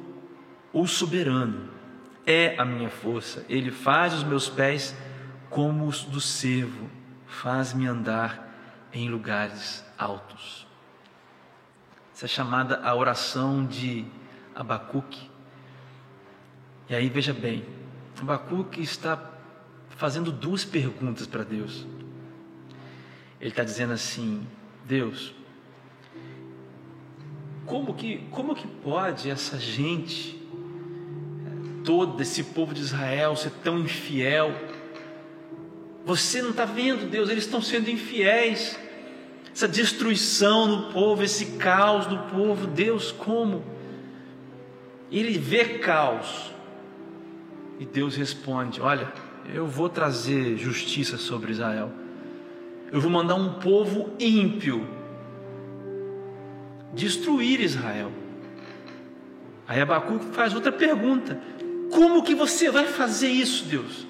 o 0.73 0.89
soberano, 0.89 1.71
é 2.27 2.57
a 2.59 2.65
minha 2.65 2.91
força. 2.91 3.47
Ele 3.49 3.71
faz 3.71 4.13
os 4.13 4.25
meus 4.25 4.49
pés 4.49 4.95
como 5.49 5.87
os 5.87 6.03
do 6.03 6.21
cervo, 6.21 6.91
faz-me 7.29 7.87
andar 7.87 8.53
em 8.93 9.09
lugares 9.09 9.85
altos. 9.97 10.67
Essa 12.13 12.25
é 12.25 12.29
chamada 12.29 12.81
a 12.83 12.93
oração 12.93 13.65
de 13.65 14.05
Abacuque. 14.53 15.31
E 16.89 16.95
aí 16.95 17.09
veja 17.09 17.33
bem, 17.33 17.65
Abacuque 18.21 18.81
está 18.81 19.31
fazendo 19.91 20.33
duas 20.33 20.65
perguntas 20.65 21.29
para 21.29 21.45
Deus. 21.45 21.87
Ele 23.41 23.51
está 23.51 23.65
dizendo 23.65 23.93
assim: 23.93 24.47
Deus, 24.85 25.35
como 27.65 27.95
que, 27.95 28.19
como 28.31 28.55
que 28.55 28.67
pode 28.67 29.31
essa 29.31 29.59
gente 29.59 30.37
todo 31.87 32.21
esse 32.21 32.43
povo 32.43 32.75
de 32.75 32.81
Israel 32.81 33.37
ser 33.37 33.53
tão 33.63 33.79
infiel. 33.79 34.53
Você 36.05 36.43
não 36.43 36.51
está 36.51 36.65
vendo, 36.65 37.09
Deus, 37.09 37.31
eles 37.31 37.45
estão 37.45 37.63
sendo 37.63 37.89
infiéis. 37.89 38.77
Essa 39.53 39.69
destruição 39.69 40.69
do 40.69 40.93
povo, 40.93 41.23
esse 41.23 41.57
caos 41.57 42.07
do 42.07 42.19
povo, 42.35 42.67
Deus, 42.67 43.13
como? 43.13 43.65
Ele 45.11 45.39
vê 45.39 45.79
caos. 45.79 46.53
E 47.79 47.87
Deus 47.87 48.17
responde: 48.17 48.81
Olha, 48.81 49.13
eu 49.55 49.67
vou 49.67 49.89
trazer 49.89 50.57
justiça 50.59 51.17
sobre 51.17 51.53
Israel. 51.53 51.91
Eu 52.93 53.01
vou 53.01 53.11
mandar 53.11 53.35
um 53.35 53.55
povo 53.55 54.11
ímpio 54.19 54.87
destruir 56.93 57.61
Israel. 57.61 58.11
Aí 59.69 59.81
Abacuque 59.81 60.27
faz 60.27 60.55
outra 60.55 60.73
pergunta: 60.73 61.41
como 61.91 62.23
que 62.23 62.35
você 62.35 62.71
vai 62.71 62.87
fazer 62.87 63.29
isso, 63.29 63.65
Deus? 63.65 64.07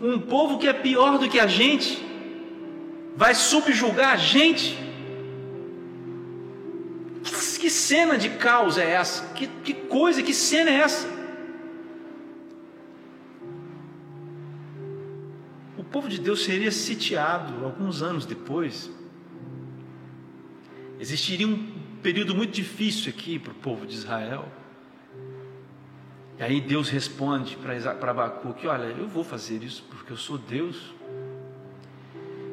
Um 0.00 0.18
povo 0.18 0.58
que 0.58 0.68
é 0.68 0.72
pior 0.72 1.18
do 1.18 1.28
que 1.28 1.40
a 1.40 1.46
gente 1.46 2.06
vai 3.16 3.34
subjugar 3.34 4.12
a 4.12 4.16
gente? 4.16 4.78
Que, 7.58 7.68
cena 7.70 8.16
de 8.16 8.30
caos 8.30 8.78
é 8.78 8.88
essa? 8.92 9.24
Que, 9.34 9.48
que 9.48 9.74
coisa, 9.74 10.22
que 10.22 10.32
cena 10.32 10.70
é 10.70 10.74
essa? 10.74 11.17
Povo 15.90 16.08
de 16.08 16.18
Deus 16.18 16.44
seria 16.44 16.70
sitiado 16.70 17.64
alguns 17.64 18.02
anos 18.02 18.26
depois. 18.26 18.90
Existiria 21.00 21.46
um 21.46 21.66
período 22.02 22.34
muito 22.34 22.52
difícil 22.52 23.10
aqui 23.10 23.38
para 23.38 23.52
o 23.52 23.54
povo 23.54 23.86
de 23.86 23.94
Israel. 23.94 24.48
E 26.38 26.42
aí 26.42 26.60
Deus 26.60 26.88
responde 26.88 27.56
para 27.56 28.10
Abacuque: 28.10 28.66
Olha, 28.66 28.84
eu 28.84 29.08
vou 29.08 29.24
fazer 29.24 29.62
isso 29.62 29.84
porque 29.88 30.12
eu 30.12 30.16
sou 30.16 30.38
Deus. 30.38 30.94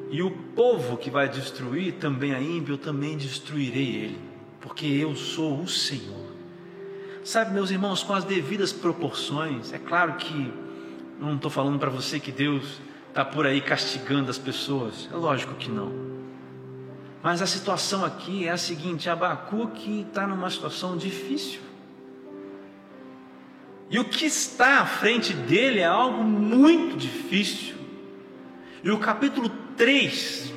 E 0.09 0.21
o 0.21 0.31
povo 0.31 0.97
que 0.97 1.09
vai 1.09 1.27
destruir 1.27 1.93
também 1.93 2.33
a 2.33 2.41
ímpio, 2.41 2.73
eu 2.73 2.77
também 2.77 3.17
destruirei 3.17 3.95
ele, 3.95 4.19
porque 4.61 4.85
eu 4.85 5.15
sou 5.15 5.61
o 5.61 5.67
Senhor. 5.67 6.25
Sabe, 7.23 7.53
meus 7.53 7.71
irmãos, 7.71 8.03
com 8.03 8.13
as 8.13 8.23
devidas 8.23 8.71
proporções, 8.71 9.73
é 9.73 9.79
claro 9.79 10.13
que 10.13 10.53
não 11.19 11.35
estou 11.35 11.49
falando 11.49 11.79
para 11.79 11.89
você 11.89 12.19
que 12.19 12.31
Deus 12.31 12.79
está 13.15 13.23
por 13.23 13.47
aí 13.47 13.61
castigando 13.61 14.29
as 14.29 14.37
pessoas, 14.37 15.07
é 15.09 15.15
lógico 15.15 15.55
que 15.55 15.71
não. 15.71 15.89
Mas 17.23 17.41
a 17.41 17.47
situação 17.47 18.03
aqui 18.03 18.45
é 18.45 18.51
a 18.51 18.57
seguinte: 18.57 19.09
Abacuque 19.09 20.01
está 20.01 20.27
numa 20.27 20.49
situação 20.49 20.97
difícil. 20.97 21.61
E 23.89 23.97
o 23.97 24.03
que 24.03 24.25
está 24.25 24.81
à 24.81 24.85
frente 24.85 25.31
dele 25.31 25.79
é 25.79 25.85
algo 25.85 26.25
muito 26.25 26.97
difícil. 26.97 27.75
E 28.83 28.91
o 28.91 28.99
capítulo 28.99 29.49
3 29.77 30.53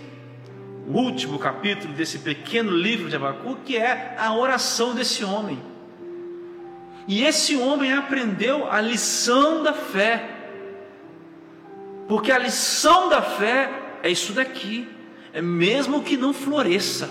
último 0.89 1.39
capítulo 1.39 1.93
desse 1.93 2.19
pequeno 2.19 2.71
livro 2.71 3.09
de 3.09 3.15
Abacuque, 3.15 3.61
que 3.65 3.77
é 3.77 4.17
a 4.19 4.35
oração 4.35 4.95
desse 4.95 5.23
homem. 5.23 5.63
E 7.07 7.23
esse 7.23 7.57
homem 7.57 7.93
aprendeu 7.93 8.69
a 8.69 8.81
lição 8.81 9.63
da 9.63 9.73
fé. 9.73 10.38
Porque 12.09 12.33
a 12.33 12.39
lição 12.39 13.09
da 13.09 13.23
fé 13.23 13.71
é 14.03 14.11
isso 14.11 14.33
daqui. 14.33 14.89
É 15.33 15.43
mesmo 15.43 16.03
que 16.03 16.17
não 16.17 16.33
floresça, 16.33 17.09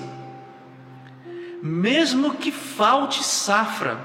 mesmo 1.62 2.34
que 2.34 2.52
falte 2.52 3.24
safra, 3.24 4.00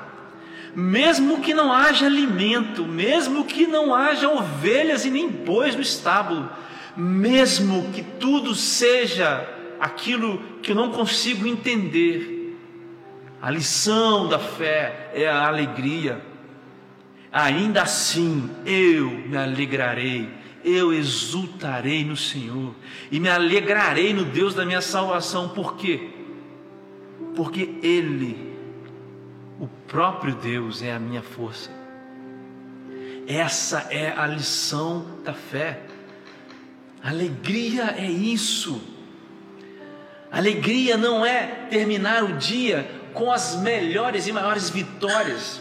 mesmo 0.76 1.40
que 1.40 1.54
não 1.54 1.72
haja 1.72 2.06
alimento, 2.06 2.84
mesmo 2.84 3.44
que 3.44 3.66
não 3.66 3.94
haja 3.94 4.28
ovelhas 4.28 5.06
e 5.06 5.10
nem 5.10 5.28
bois 5.28 5.74
no 5.74 5.80
estábulo, 5.80 6.48
mesmo 6.94 7.90
que 7.92 8.02
tudo 8.02 8.54
seja 8.54 9.48
aquilo 9.80 10.40
que 10.62 10.72
eu 10.72 10.76
não 10.76 10.92
consigo 10.92 11.46
entender, 11.46 12.56
a 13.40 13.50
lição 13.50 14.28
da 14.28 14.38
fé 14.38 15.10
é 15.14 15.28
a 15.28 15.48
alegria. 15.48 16.22
Ainda 17.32 17.82
assim 17.82 18.48
eu 18.64 19.10
me 19.10 19.36
alegrarei, 19.36 20.30
eu 20.64 20.92
exultarei 20.92 22.04
no 22.04 22.16
Senhor 22.16 22.74
e 23.10 23.18
me 23.18 23.28
alegrarei 23.28 24.12
no 24.12 24.24
Deus 24.24 24.54
da 24.54 24.64
minha 24.64 24.80
salvação, 24.80 25.48
por 25.48 25.76
quê? 25.76 26.10
Porque 27.34 27.78
Ele, 27.82 28.54
o 29.60 29.66
próprio 29.88 30.34
Deus, 30.34 30.82
é 30.82 30.92
a 30.92 30.98
minha 30.98 31.22
força. 31.22 31.70
Essa 33.26 33.86
é 33.90 34.12
a 34.16 34.26
lição 34.26 35.06
da 35.24 35.32
fé. 35.32 35.80
Alegria 37.02 37.94
é 37.96 38.10
isso. 38.10 38.80
Alegria 40.30 40.96
não 40.96 41.24
é 41.24 41.66
terminar 41.68 42.24
o 42.24 42.34
dia 42.34 42.88
com 43.12 43.30
as 43.30 43.56
melhores 43.56 44.26
e 44.26 44.32
maiores 44.32 44.70
vitórias. 44.70 45.60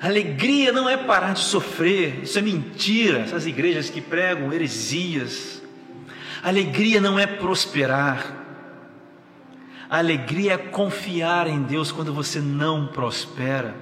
Alegria 0.00 0.72
não 0.72 0.88
é 0.88 0.96
parar 0.96 1.32
de 1.32 1.40
sofrer, 1.40 2.22
isso 2.22 2.38
é 2.38 2.42
mentira. 2.42 3.20
Essas 3.20 3.46
igrejas 3.46 3.88
que 3.88 4.00
pregam 4.00 4.52
heresias. 4.52 5.62
Alegria 6.42 7.00
não 7.00 7.18
é 7.18 7.26
prosperar. 7.26 8.44
Alegria 9.88 10.54
é 10.54 10.58
confiar 10.58 11.46
em 11.46 11.62
Deus 11.62 11.90
quando 11.90 12.12
você 12.12 12.40
não 12.40 12.88
prospera. 12.88 13.74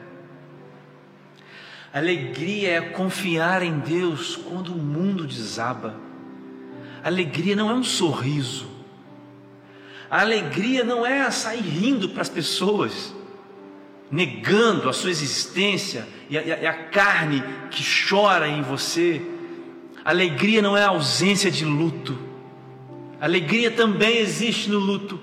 Alegria 1.93 2.79
é 2.79 2.81
confiar 2.81 3.63
em 3.63 3.79
Deus 3.79 4.37
quando 4.37 4.73
o 4.73 4.79
mundo 4.79 5.27
desaba. 5.27 5.95
Alegria 7.03 7.55
não 7.55 7.71
é 7.71 7.75
um 7.75 7.85
sorriso. 7.85 8.69
Alegria 10.11 10.85
não 10.85 11.05
é 11.05 11.31
sair 11.31 11.61
rindo 11.61 12.09
para 12.11 12.23
as 12.23 12.29
pessoas, 12.29 13.15
negando 14.15 14.89
a 14.89 14.93
sua 14.93 15.11
existência 15.11 16.07
e 16.31 16.39
a, 16.39 16.43
e 16.43 16.67
a 16.67 16.73
carne 16.73 17.43
que 17.69 17.83
chora 18.09 18.47
em 18.47 18.63
você. 18.63 19.21
Alegria 20.05 20.63
não 20.63 20.77
é 20.77 20.85
ausência 20.85 21.51
de 21.51 21.65
luto. 21.65 22.17
Alegria 23.21 23.73
também 23.73 24.19
existe 24.19 24.71
no 24.71 24.79
luto. 24.79 25.19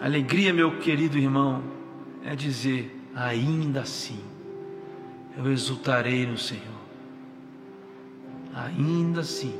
Alegria, 0.00 0.52
meu 0.52 0.78
querido 0.78 1.16
irmão, 1.16 1.62
é 2.24 2.34
dizer: 2.34 3.00
ainda 3.14 3.82
assim, 3.82 4.18
eu 5.38 5.52
exultarei 5.52 6.26
no 6.26 6.36
Senhor. 6.36 6.80
Ainda 8.52 9.20
assim 9.20 9.54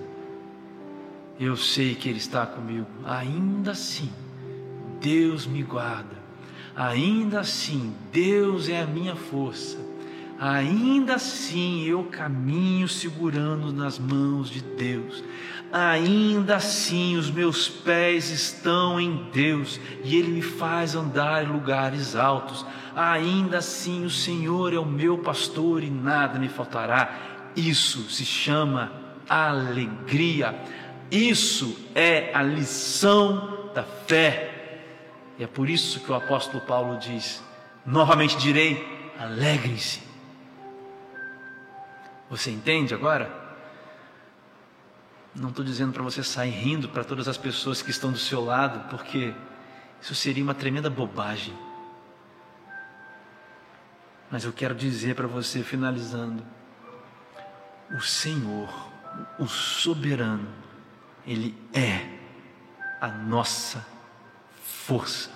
eu 1.38 1.56
sei 1.56 1.94
que 1.94 2.08
Ele 2.08 2.18
está 2.18 2.44
comigo. 2.44 2.86
Ainda 3.04 3.70
assim, 3.70 4.10
Deus 5.00 5.46
me 5.46 5.62
guarda. 5.62 6.19
Ainda 6.74 7.40
assim, 7.40 7.94
Deus 8.12 8.68
é 8.68 8.82
a 8.82 8.86
minha 8.86 9.14
força. 9.14 9.78
Ainda 10.38 11.16
assim, 11.16 11.84
eu 11.84 12.04
caminho 12.04 12.88
segurando 12.88 13.72
nas 13.72 13.98
mãos 13.98 14.48
de 14.48 14.60
Deus. 14.60 15.22
Ainda 15.72 16.56
assim, 16.56 17.16
os 17.16 17.30
meus 17.30 17.68
pés 17.68 18.30
estão 18.30 18.98
em 18.98 19.28
Deus 19.32 19.78
e 20.02 20.16
Ele 20.16 20.32
me 20.32 20.42
faz 20.42 20.94
andar 20.94 21.44
em 21.44 21.48
lugares 21.48 22.16
altos. 22.16 22.64
Ainda 22.96 23.58
assim, 23.58 24.04
o 24.04 24.10
Senhor 24.10 24.72
é 24.72 24.78
o 24.78 24.86
meu 24.86 25.18
pastor 25.18 25.82
e 25.82 25.90
nada 25.90 26.38
me 26.38 26.48
faltará. 26.48 27.52
Isso 27.54 28.10
se 28.10 28.24
chama 28.24 28.92
alegria 29.28 30.58
isso 31.10 31.76
é 31.92 32.30
a 32.32 32.40
lição 32.40 33.70
da 33.74 33.82
fé. 33.82 34.49
E 35.40 35.42
é 35.42 35.46
por 35.46 35.70
isso 35.70 36.00
que 36.00 36.12
o 36.12 36.14
apóstolo 36.14 36.60
Paulo 36.60 36.98
diz: 36.98 37.42
novamente 37.86 38.36
direi, 38.36 39.10
alegrem-se. 39.18 40.02
Você 42.28 42.50
entende 42.50 42.92
agora? 42.92 43.34
Não 45.34 45.48
estou 45.48 45.64
dizendo 45.64 45.94
para 45.94 46.02
você 46.02 46.22
sair 46.22 46.50
rindo 46.50 46.90
para 46.90 47.02
todas 47.02 47.26
as 47.26 47.38
pessoas 47.38 47.80
que 47.80 47.90
estão 47.90 48.12
do 48.12 48.18
seu 48.18 48.44
lado, 48.44 48.90
porque 48.90 49.32
isso 49.98 50.14
seria 50.14 50.44
uma 50.44 50.52
tremenda 50.52 50.90
bobagem. 50.90 51.56
Mas 54.30 54.44
eu 54.44 54.52
quero 54.52 54.74
dizer 54.74 55.14
para 55.14 55.26
você, 55.26 55.62
finalizando: 55.62 56.44
o 57.90 58.00
Senhor, 58.02 58.68
o 59.38 59.46
soberano, 59.46 60.50
ele 61.26 61.56
é 61.72 62.18
a 63.00 63.08
nossa 63.08 63.99
força. 64.90 65.30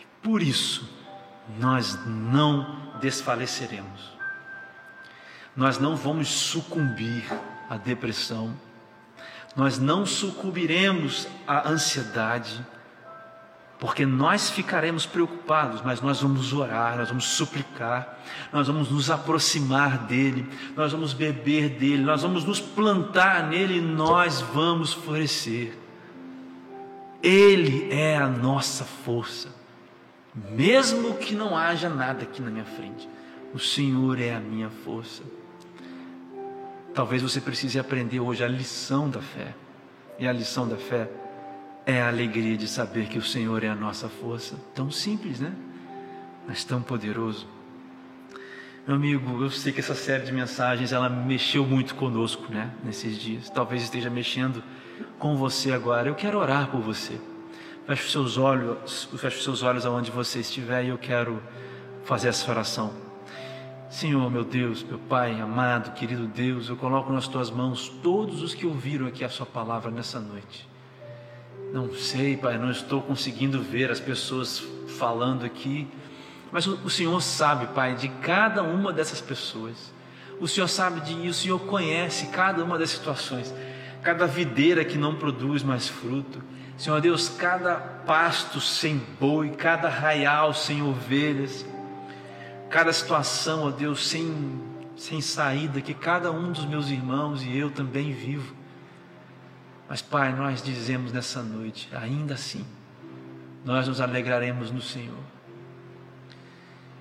E 0.00 0.04
por 0.20 0.42
isso, 0.42 0.90
nós 1.60 1.96
não 2.04 2.98
desfaleceremos. 3.00 4.18
Nós 5.56 5.78
não 5.78 5.94
vamos 5.94 6.26
sucumbir 6.26 7.24
à 7.68 7.76
depressão. 7.76 8.52
Nós 9.54 9.78
não 9.78 10.04
sucumbiremos 10.04 11.28
à 11.46 11.68
ansiedade 11.68 12.66
porque 13.78 14.04
nós 14.04 14.50
ficaremos 14.50 15.06
preocupados, 15.06 15.80
mas 15.82 16.00
nós 16.02 16.20
vamos 16.20 16.52
orar, 16.52 16.98
nós 16.98 17.08
vamos 17.08 17.24
suplicar, 17.24 18.18
nós 18.52 18.66
vamos 18.66 18.90
nos 18.90 19.08
aproximar 19.08 19.98
dEle, 19.98 20.46
nós 20.76 20.92
vamos 20.92 21.14
beber 21.14 21.70
dEle, 21.78 22.02
nós 22.02 22.22
vamos 22.22 22.44
nos 22.44 22.60
plantar 22.60 23.48
nele 23.48 23.78
e 23.78 23.80
nós 23.80 24.42
vamos 24.42 24.92
florescer. 24.92 25.78
Ele 27.22 27.92
é 27.92 28.16
a 28.16 28.26
nossa 28.26 28.84
força, 28.84 29.48
mesmo 30.50 31.14
que 31.14 31.34
não 31.34 31.56
haja 31.56 31.88
nada 31.88 32.22
aqui 32.22 32.40
na 32.40 32.50
minha 32.50 32.64
frente, 32.64 33.08
o 33.52 33.58
Senhor 33.58 34.18
é 34.20 34.34
a 34.34 34.40
minha 34.40 34.70
força. 34.70 35.22
Talvez 36.94 37.22
você 37.22 37.40
precise 37.40 37.78
aprender 37.78 38.20
hoje 38.20 38.42
a 38.42 38.48
lição 38.48 39.10
da 39.10 39.20
fé, 39.20 39.54
e 40.18 40.26
a 40.26 40.32
lição 40.32 40.68
da 40.68 40.76
fé 40.76 41.08
é 41.86 42.00
a 42.00 42.08
alegria 42.08 42.56
de 42.56 42.68
saber 42.68 43.06
que 43.06 43.18
o 43.18 43.22
Senhor 43.22 43.64
é 43.64 43.68
a 43.68 43.74
nossa 43.74 44.08
força. 44.08 44.56
Tão 44.74 44.90
simples, 44.90 45.40
né? 45.40 45.52
Mas 46.46 46.64
tão 46.64 46.82
poderoso. 46.82 47.46
Meu 48.86 48.96
amigo, 48.96 49.42
eu 49.42 49.50
sei 49.50 49.72
que 49.72 49.80
essa 49.80 49.94
série 49.94 50.24
de 50.24 50.32
mensagens 50.32 50.92
ela 50.92 51.08
mexeu 51.08 51.64
muito 51.66 51.94
conosco, 51.94 52.52
né? 52.52 52.70
Nesses 52.84 53.18
dias. 53.18 53.50
Talvez 53.50 53.82
esteja 53.82 54.10
mexendo 54.10 54.62
com 55.18 55.36
você 55.36 55.72
agora. 55.72 56.08
Eu 56.08 56.14
quero 56.14 56.38
orar 56.38 56.70
por 56.70 56.80
você. 56.80 57.20
Feche 57.86 58.04
os 58.04 58.12
seus 58.12 58.36
olhos, 58.36 59.08
feche 59.16 59.38
os 59.38 59.44
seus 59.44 59.62
olhos 59.62 59.84
aonde 59.84 60.10
você 60.10 60.40
estiver 60.40 60.84
e 60.84 60.88
eu 60.88 60.98
quero 60.98 61.42
fazer 62.04 62.28
essa 62.28 62.50
oração. 62.50 62.92
Senhor, 63.90 64.30
meu 64.30 64.44
Deus, 64.44 64.84
meu 64.84 64.98
Pai, 64.98 65.40
amado, 65.40 65.92
querido 65.94 66.28
Deus, 66.28 66.68
eu 66.68 66.76
coloco 66.76 67.12
nas 67.12 67.26
tuas 67.26 67.50
mãos 67.50 67.88
todos 68.02 68.40
os 68.40 68.54
que 68.54 68.64
ouviram 68.64 69.06
aqui 69.08 69.24
a 69.24 69.28
sua 69.28 69.44
palavra 69.44 69.90
nessa 69.90 70.20
noite. 70.20 70.68
Não 71.72 71.92
sei, 71.94 72.36
Pai, 72.36 72.56
não 72.56 72.70
estou 72.70 73.02
conseguindo 73.02 73.60
ver 73.60 73.90
as 73.90 73.98
pessoas 73.98 74.62
falando 74.98 75.44
aqui, 75.44 75.88
mas 76.52 76.66
o, 76.66 76.90
Senhor 76.90 77.20
sabe, 77.20 77.66
Pai, 77.68 77.94
de 77.94 78.08
cada 78.08 78.62
uma 78.62 78.92
dessas 78.92 79.20
pessoas. 79.20 79.92
O 80.40 80.48
Senhor 80.48 80.68
sabe 80.68 81.00
de 81.00 81.28
o 81.28 81.34
Senhor 81.34 81.58
conhece 81.60 82.26
cada 82.28 82.64
uma 82.64 82.78
das 82.78 82.90
situações, 82.90 83.54
cada 84.02 84.26
videira 84.26 84.84
que 84.84 84.98
não 84.98 85.14
produz 85.14 85.62
mais 85.62 85.88
fruto. 85.88 86.42
Senhor 86.76 87.00
Deus, 87.00 87.28
cada 87.28 87.74
pasto 87.74 88.60
sem 88.60 88.98
boi, 89.18 89.50
cada 89.50 89.88
arraial 89.88 90.54
sem 90.54 90.82
ovelhas, 90.82 91.66
cada 92.70 92.92
situação, 92.92 93.64
ó 93.64 93.70
Deus, 93.70 94.08
sem, 94.08 94.62
sem 94.96 95.20
saída, 95.20 95.80
que 95.80 95.92
cada 95.92 96.32
um 96.32 96.52
dos 96.52 96.64
meus 96.64 96.88
irmãos 96.88 97.42
e 97.42 97.56
eu 97.56 97.70
também 97.70 98.12
vivo. 98.12 98.54
Mas, 99.88 100.00
Pai, 100.00 100.32
nós 100.32 100.62
dizemos 100.62 101.12
nessa 101.12 101.42
noite, 101.42 101.88
ainda 101.92 102.34
assim, 102.34 102.64
nós 103.64 103.88
nos 103.88 104.00
alegraremos 104.00 104.70
no 104.70 104.80
Senhor. 104.80 105.18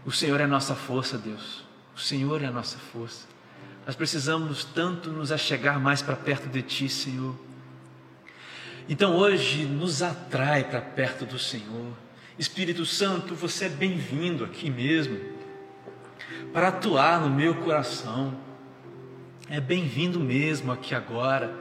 O 0.06 0.12
Senhor 0.12 0.42
é 0.42 0.44
a 0.44 0.48
nossa 0.48 0.76
força, 0.76 1.18
Deus. 1.18 1.64
O 1.96 2.00
Senhor 2.00 2.42
é 2.42 2.48
a 2.48 2.52
nossa 2.52 2.78
força. 2.78 3.28
Nós 3.90 3.96
precisamos 3.96 4.64
tanto 4.64 5.10
nos 5.10 5.32
achegar 5.32 5.80
mais 5.80 6.00
para 6.00 6.16
perto 6.16 6.48
de 6.48 6.62
Ti, 6.62 6.88
Senhor. 6.88 7.36
Então 8.88 9.16
hoje 9.16 9.66
nos 9.66 10.04
atrai 10.04 10.64
para 10.64 10.80
perto 10.80 11.26
do 11.26 11.40
Senhor. 11.40 11.92
Espírito 12.38 12.86
Santo, 12.86 13.34
você 13.34 13.66
é 13.66 13.70
bem-vindo 13.70 14.46
aqui 14.46 14.70
mesmo 14.70 15.20
para 16.54 16.68
atuar 16.68 17.20
no 17.20 17.32
meu 17.32 17.56
coração. 17.56 18.38
É 19.50 19.60
bem-vindo 19.60 20.20
mesmo 20.20 20.72
aqui 20.72 20.94
agora. 20.94 21.52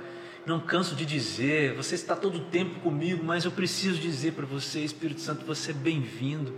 Não 0.45 0.61
canso 0.61 0.95
de 0.95 1.07
dizer, 1.07 1.73
você 1.77 1.95
está 1.95 2.15
todo 2.15 2.37
o 2.37 2.45
tempo 2.45 2.81
comigo, 2.81 3.25
mas 3.25 3.47
eu 3.47 3.51
preciso 3.51 3.99
dizer 3.99 4.35
para 4.35 4.45
você, 4.45 4.81
Espírito 4.81 5.23
Santo, 5.23 5.47
você 5.47 5.71
é 5.71 5.75
bem-vindo. 5.75 6.53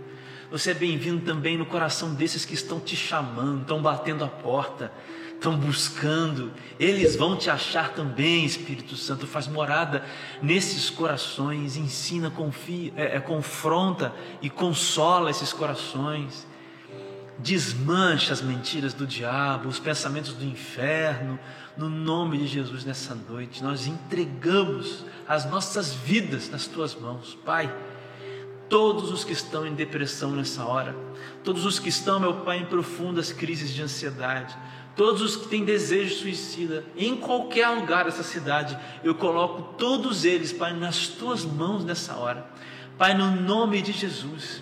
Você 0.51 0.71
é 0.71 0.73
bem-vindo 0.73 1.21
também 1.21 1.57
no 1.57 1.65
coração 1.65 2.13
desses 2.13 2.43
que 2.43 2.55
estão 2.55 2.77
te 2.77 2.93
chamando, 2.93 3.61
estão 3.61 3.81
batendo 3.81 4.25
a 4.25 4.27
porta, 4.27 4.91
estão 5.41 5.57
buscando. 5.57 6.51
Eles 6.79 7.15
vão 7.15 7.35
te 7.35 7.49
achar 7.49 7.89
também, 7.93 8.45
Espírito 8.45 8.95
Santo. 8.95 9.25
Faz 9.25 9.47
morada 9.47 10.05
nesses 10.39 10.91
corações, 10.91 11.75
ensina, 11.75 12.29
confia, 12.29 12.93
é, 12.95 13.17
é, 13.17 13.19
confronta 13.19 14.13
e 14.39 14.49
consola 14.51 15.31
esses 15.31 15.51
corações. 15.51 16.45
Desmancha 17.39 18.33
as 18.33 18.41
mentiras 18.41 18.93
do 18.93 19.07
diabo, 19.07 19.67
os 19.67 19.79
pensamentos 19.79 20.33
do 20.33 20.45
inferno, 20.45 21.39
no 21.75 21.89
nome 21.89 22.37
de 22.37 22.45
Jesus 22.45 22.85
nessa 22.85 23.15
noite. 23.15 23.63
Nós 23.63 23.87
entregamos 23.87 25.03
as 25.27 25.49
nossas 25.49 25.91
vidas 25.91 26.51
nas 26.51 26.67
tuas 26.67 26.93
mãos, 26.93 27.35
Pai 27.43 27.73
todos 28.69 29.11
os 29.11 29.25
que 29.25 29.33
estão 29.33 29.67
em 29.67 29.75
depressão 29.75 30.31
nessa 30.31 30.63
hora, 30.63 30.95
todos 31.43 31.65
os 31.65 31.77
que 31.77 31.89
estão, 31.89 32.21
meu 32.21 32.35
Pai, 32.35 32.59
em 32.59 32.65
profundas 32.65 33.33
crises 33.33 33.69
de 33.69 33.81
ansiedade, 33.81 34.55
todos 34.95 35.21
os 35.21 35.35
que 35.35 35.47
têm 35.47 35.63
desejo 35.63 36.15
suicida, 36.15 36.83
em 36.95 37.15
qualquer 37.15 37.67
lugar 37.69 38.05
dessa 38.05 38.23
cidade, 38.23 38.77
eu 39.03 39.15
coloco 39.15 39.75
todos 39.77 40.25
eles, 40.25 40.51
Pai, 40.51 40.73
nas 40.73 41.07
tuas 41.07 41.45
mãos 41.45 41.83
nessa 41.83 42.15
hora. 42.15 42.45
Pai, 42.97 43.13
no 43.13 43.31
nome 43.31 43.81
de 43.81 43.91
Jesus, 43.91 44.61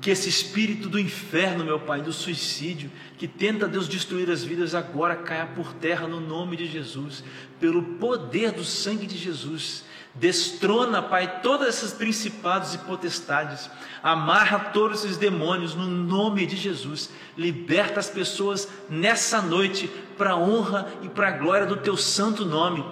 que 0.00 0.10
esse 0.10 0.28
espírito 0.28 0.88
do 0.88 0.98
inferno, 0.98 1.64
meu 1.64 1.78
Pai, 1.78 2.00
do 2.00 2.12
suicídio, 2.12 2.90
que 3.16 3.28
tenta 3.28 3.68
Deus 3.68 3.88
destruir 3.88 4.30
as 4.30 4.42
vidas 4.42 4.74
agora 4.74 5.16
caia 5.16 5.46
por 5.46 5.72
terra 5.74 6.06
no 6.06 6.20
nome 6.20 6.56
de 6.56 6.66
Jesus, 6.66 7.22
pelo 7.60 7.82
poder 7.82 8.52
do 8.52 8.64
sangue 8.64 9.06
de 9.06 9.18
Jesus. 9.18 9.84
Destrona, 10.18 11.00
Pai, 11.00 11.40
todas 11.42 11.68
essas 11.68 11.92
principados 11.92 12.74
e 12.74 12.78
potestades. 12.78 13.70
Amarra 14.02 14.58
todos 14.70 15.04
esses 15.04 15.16
demônios 15.16 15.74
no 15.74 15.86
nome 15.86 16.44
de 16.44 16.56
Jesus. 16.56 17.10
Liberta 17.36 18.00
as 18.00 18.10
pessoas 18.10 18.68
nessa 18.90 19.40
noite 19.40 19.88
para 20.16 20.32
a 20.32 20.36
honra 20.36 20.88
e 21.02 21.08
para 21.08 21.28
a 21.28 21.32
glória 21.32 21.66
do 21.66 21.76
teu 21.76 21.96
santo 21.96 22.44
nome. 22.44 22.84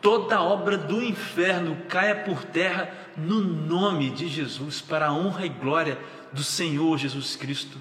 Toda 0.00 0.40
obra 0.40 0.78
do 0.78 1.02
inferno 1.02 1.76
caia 1.86 2.14
por 2.14 2.44
terra 2.44 2.90
no 3.14 3.40
nome 3.40 4.08
de 4.10 4.26
Jesus, 4.26 4.80
para 4.80 5.08
a 5.08 5.12
honra 5.12 5.44
e 5.44 5.50
glória 5.50 5.98
do 6.32 6.42
Senhor 6.42 6.96
Jesus 6.96 7.36
Cristo. 7.36 7.76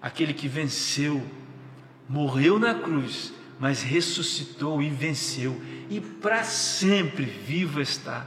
Aquele 0.00 0.32
que 0.32 0.48
venceu, 0.48 1.22
morreu 2.08 2.58
na 2.58 2.74
cruz 2.74 3.34
mas 3.62 3.80
ressuscitou 3.80 4.82
e 4.82 4.88
venceu, 4.90 5.62
e 5.88 6.00
para 6.00 6.42
sempre 6.42 7.24
vivo 7.24 7.80
está. 7.80 8.26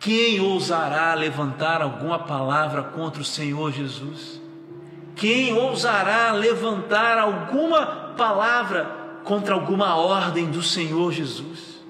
Quem 0.00 0.40
ousará 0.40 1.12
levantar 1.12 1.82
alguma 1.82 2.18
palavra 2.20 2.84
contra 2.84 3.20
o 3.20 3.24
Senhor 3.24 3.70
Jesus? 3.70 4.40
Quem 5.14 5.52
ousará 5.52 6.32
levantar 6.32 7.18
alguma 7.18 7.84
palavra 8.16 8.86
contra 9.24 9.52
alguma 9.52 9.94
ordem 9.96 10.50
do 10.50 10.62
Senhor 10.62 11.12
Jesus? 11.12 11.84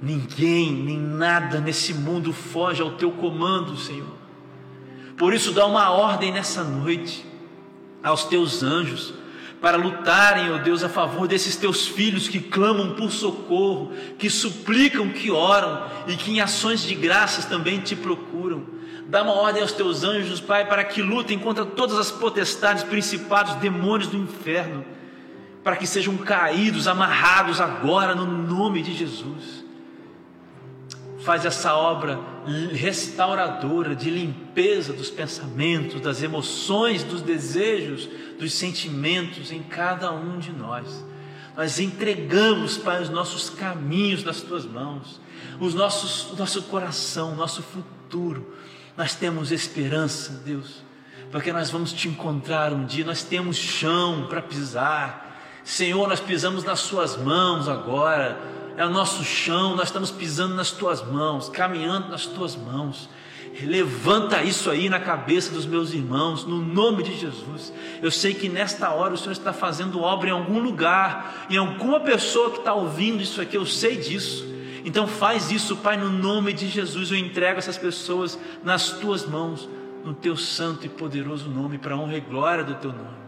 Ninguém, 0.00 0.72
nem 0.72 0.96
nada 0.96 1.58
nesse 1.60 1.92
mundo 1.92 2.32
foge 2.32 2.80
ao 2.80 2.92
teu 2.92 3.10
comando, 3.10 3.76
Senhor. 3.76 4.14
Por 5.16 5.34
isso, 5.34 5.50
dá 5.50 5.66
uma 5.66 5.90
ordem 5.90 6.30
nessa 6.30 6.62
noite 6.62 7.26
aos 8.00 8.22
teus 8.22 8.62
anjos 8.62 9.23
para 9.64 9.78
lutarem, 9.78 10.52
ó 10.52 10.58
Deus, 10.58 10.84
a 10.84 10.90
favor 10.90 11.26
desses 11.26 11.56
teus 11.56 11.88
filhos 11.88 12.28
que 12.28 12.38
clamam 12.38 12.92
por 12.96 13.10
socorro, 13.10 13.94
que 14.18 14.28
suplicam, 14.28 15.08
que 15.08 15.30
oram 15.30 15.86
e 16.06 16.16
que 16.16 16.32
em 16.32 16.40
ações 16.42 16.82
de 16.82 16.94
graças 16.94 17.46
também 17.46 17.80
te 17.80 17.96
procuram. 17.96 18.66
Dá 19.06 19.22
uma 19.22 19.32
ordem 19.32 19.62
aos 19.62 19.72
teus 19.72 20.04
anjos, 20.04 20.38
Pai, 20.38 20.68
para 20.68 20.84
que 20.84 21.00
lutem 21.00 21.38
contra 21.38 21.64
todas 21.64 21.96
as 21.96 22.10
potestades, 22.10 22.84
principados, 22.84 23.54
demônios 23.54 24.10
do 24.10 24.18
inferno, 24.18 24.84
para 25.62 25.76
que 25.76 25.86
sejam 25.86 26.14
caídos, 26.18 26.86
amarrados 26.86 27.58
agora 27.58 28.14
no 28.14 28.26
nome 28.26 28.82
de 28.82 28.92
Jesus. 28.92 29.64
Faz 31.20 31.46
essa 31.46 31.74
obra 31.74 32.20
restauradora 32.72 33.94
de 33.94 34.10
limpeza 34.10 34.92
dos 34.92 35.10
pensamentos, 35.10 36.00
das 36.00 36.22
emoções, 36.22 37.02
dos 37.02 37.22
desejos, 37.22 38.08
dos 38.38 38.52
sentimentos 38.52 39.50
em 39.50 39.62
cada 39.62 40.12
um 40.12 40.38
de 40.38 40.52
nós. 40.52 41.04
Nós 41.56 41.78
entregamos, 41.78 42.76
Pai, 42.76 43.00
os 43.00 43.08
nossos 43.08 43.48
caminhos 43.48 44.24
nas 44.24 44.40
tuas 44.40 44.64
mãos, 44.64 45.20
os 45.60 45.74
nossos, 45.74 46.32
o 46.32 46.36
nosso 46.36 46.62
coração, 46.64 47.36
nosso 47.36 47.62
futuro. 47.62 48.54
Nós 48.96 49.14
temos 49.14 49.52
esperança, 49.52 50.42
Deus, 50.44 50.82
porque 51.30 51.52
nós 51.52 51.70
vamos 51.70 51.92
te 51.92 52.08
encontrar 52.08 52.72
um 52.72 52.84
dia, 52.84 53.04
nós 53.04 53.22
temos 53.22 53.56
chão 53.56 54.26
para 54.28 54.42
pisar. 54.42 55.40
Senhor, 55.62 56.08
nós 56.08 56.20
pisamos 56.20 56.64
nas 56.64 56.80
Suas 56.80 57.16
mãos 57.16 57.68
agora, 57.68 58.38
é 58.76 58.84
o 58.84 58.90
nosso 58.90 59.24
chão, 59.24 59.76
nós 59.76 59.88
estamos 59.88 60.10
pisando 60.10 60.54
nas 60.54 60.70
Tuas 60.70 61.02
mãos, 61.02 61.48
caminhando 61.48 62.08
nas 62.08 62.26
Tuas 62.26 62.56
mãos. 62.56 63.08
Levanta 63.62 64.42
isso 64.42 64.68
aí 64.68 64.88
na 64.88 64.98
cabeça 64.98 65.52
dos 65.52 65.64
meus 65.64 65.92
irmãos, 65.92 66.44
no 66.44 66.60
nome 66.60 67.04
de 67.04 67.16
Jesus. 67.16 67.72
Eu 68.02 68.10
sei 68.10 68.34
que 68.34 68.48
nesta 68.48 68.90
hora 68.90 69.14
o 69.14 69.16
Senhor 69.16 69.32
está 69.32 69.52
fazendo 69.52 70.00
obra 70.00 70.28
em 70.28 70.32
algum 70.32 70.58
lugar, 70.58 71.46
em 71.48 71.56
alguma 71.56 72.00
pessoa 72.00 72.50
que 72.50 72.58
está 72.58 72.74
ouvindo 72.74 73.22
isso 73.22 73.40
aqui, 73.40 73.56
eu 73.56 73.64
sei 73.64 73.96
disso. 73.96 74.44
Então 74.84 75.06
faz 75.06 75.52
isso, 75.52 75.76
Pai, 75.76 75.96
no 75.96 76.10
nome 76.10 76.52
de 76.52 76.68
Jesus. 76.68 77.12
Eu 77.12 77.16
entrego 77.16 77.58
essas 77.58 77.78
pessoas 77.78 78.38
nas 78.64 78.90
tuas 78.90 79.24
mãos, 79.24 79.68
no 80.04 80.12
teu 80.12 80.36
santo 80.36 80.84
e 80.84 80.88
poderoso 80.88 81.48
nome, 81.48 81.78
para 81.78 81.96
honra 81.96 82.16
e 82.16 82.20
glória 82.20 82.64
do 82.64 82.74
teu 82.74 82.92
nome. 82.92 83.23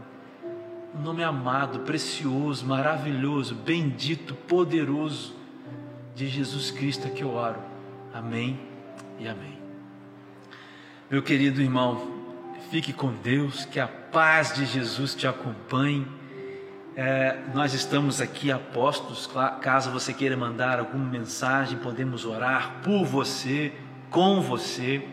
Nome 1.03 1.23
amado, 1.23 1.81
precioso, 1.81 2.65
maravilhoso, 2.65 3.55
bendito, 3.55 4.35
poderoso 4.35 5.35
de 6.15 6.27
Jesus 6.27 6.71
Cristo 6.71 7.07
é 7.07 7.11
que 7.11 7.23
eu 7.23 7.35
oro. 7.35 7.61
Amém 8.15 8.59
e 9.19 9.29
amém. 9.29 9.59
Meu 11.11 11.23
querido 11.23 11.61
irmão, 11.61 12.11
fique 12.71 12.95
com 12.95 13.13
Deus, 13.13 13.67
que 13.67 13.79
a 13.79 13.87
paz 13.87 14.55
de 14.55 14.65
Jesus 14.65 15.15
te 15.15 15.27
acompanhe. 15.27 16.07
É, 16.97 17.41
nós 17.55 17.75
estamos 17.75 18.23
aqui 18.23 18.51
apostos, 18.51 19.29
caso 19.61 19.91
você 19.91 20.15
queira 20.15 20.37
mandar 20.37 20.79
alguma 20.79 21.05
mensagem, 21.05 21.79
podemos 21.79 22.25
orar 22.25 22.81
por 22.83 23.05
você, 23.05 23.71
com 24.09 24.41
você. 24.41 25.07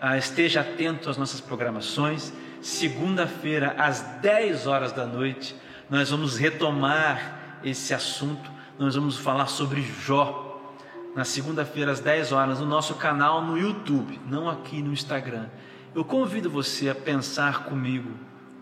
Ah, 0.00 0.16
esteja 0.16 0.62
atento 0.62 1.10
às 1.10 1.18
nossas 1.18 1.42
programações. 1.42 2.32
Segunda-feira, 2.66 3.76
às 3.78 4.00
10 4.20 4.66
horas 4.66 4.90
da 4.90 5.06
noite, 5.06 5.54
nós 5.88 6.10
vamos 6.10 6.36
retomar 6.36 7.60
esse 7.62 7.94
assunto. 7.94 8.50
Nós 8.76 8.96
vamos 8.96 9.16
falar 9.16 9.46
sobre 9.46 9.82
Jó 9.82 10.74
na 11.14 11.24
segunda-feira 11.24 11.92
às 11.92 12.00
10 12.00 12.32
horas 12.32 12.58
no 12.58 12.66
nosso 12.66 12.96
canal 12.96 13.40
no 13.40 13.56
YouTube, 13.56 14.18
não 14.26 14.50
aqui 14.50 14.82
no 14.82 14.92
Instagram. 14.92 15.46
Eu 15.94 16.04
convido 16.04 16.50
você 16.50 16.88
a 16.88 16.94
pensar 16.94 17.66
comigo 17.66 18.10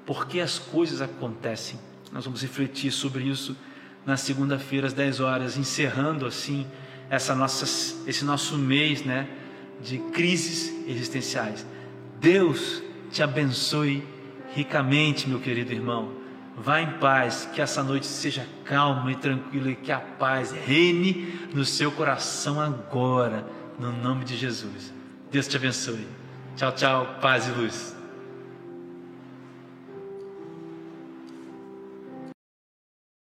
por 0.05 0.27
que 0.27 0.39
as 0.39 0.59
coisas 0.59 1.01
acontecem. 1.01 1.81
Nós 2.13 2.27
vamos 2.27 2.43
refletir 2.43 2.93
sobre 2.93 3.25
isso 3.25 3.57
na 4.05 4.19
segunda-feira 4.19 4.87
às 4.87 4.93
10 4.93 5.21
horas, 5.21 5.57
encerrando 5.57 6.27
assim 6.27 6.67
essa 7.09 7.35
nossa, 7.35 7.65
esse 8.07 8.23
nosso 8.23 8.59
mês 8.59 9.03
né, 9.03 9.27
de 9.81 9.97
crises 9.97 10.71
existenciais. 10.87 11.67
Deus 12.21 12.83
te 13.15 13.23
abençoe 13.23 14.03
ricamente, 14.55 15.29
meu 15.29 15.39
querido 15.39 15.73
irmão. 15.73 16.13
Vá 16.57 16.81
em 16.81 16.99
paz, 16.99 17.49
que 17.55 17.63
essa 17.63 17.83
noite 17.83 18.07
seja 18.07 18.47
calma 18.65 19.11
e 19.13 19.15
tranquila 19.15 19.71
e 19.71 19.77
que 19.77 19.93
a 19.93 20.01
paz 20.01 20.51
reine 20.51 21.49
no 21.55 21.65
seu 21.65 21.93
coração 21.93 22.61
agora, 22.61 23.47
no 23.79 23.93
nome 23.93 24.25
de 24.25 24.37
Jesus. 24.37 24.93
Deus 25.31 25.47
te 25.47 25.57
abençoe. 25.57 26.07
Tchau, 26.57 26.73
tchau, 26.73 27.19
paz 27.21 27.47
e 27.47 27.51
luz. 27.53 27.94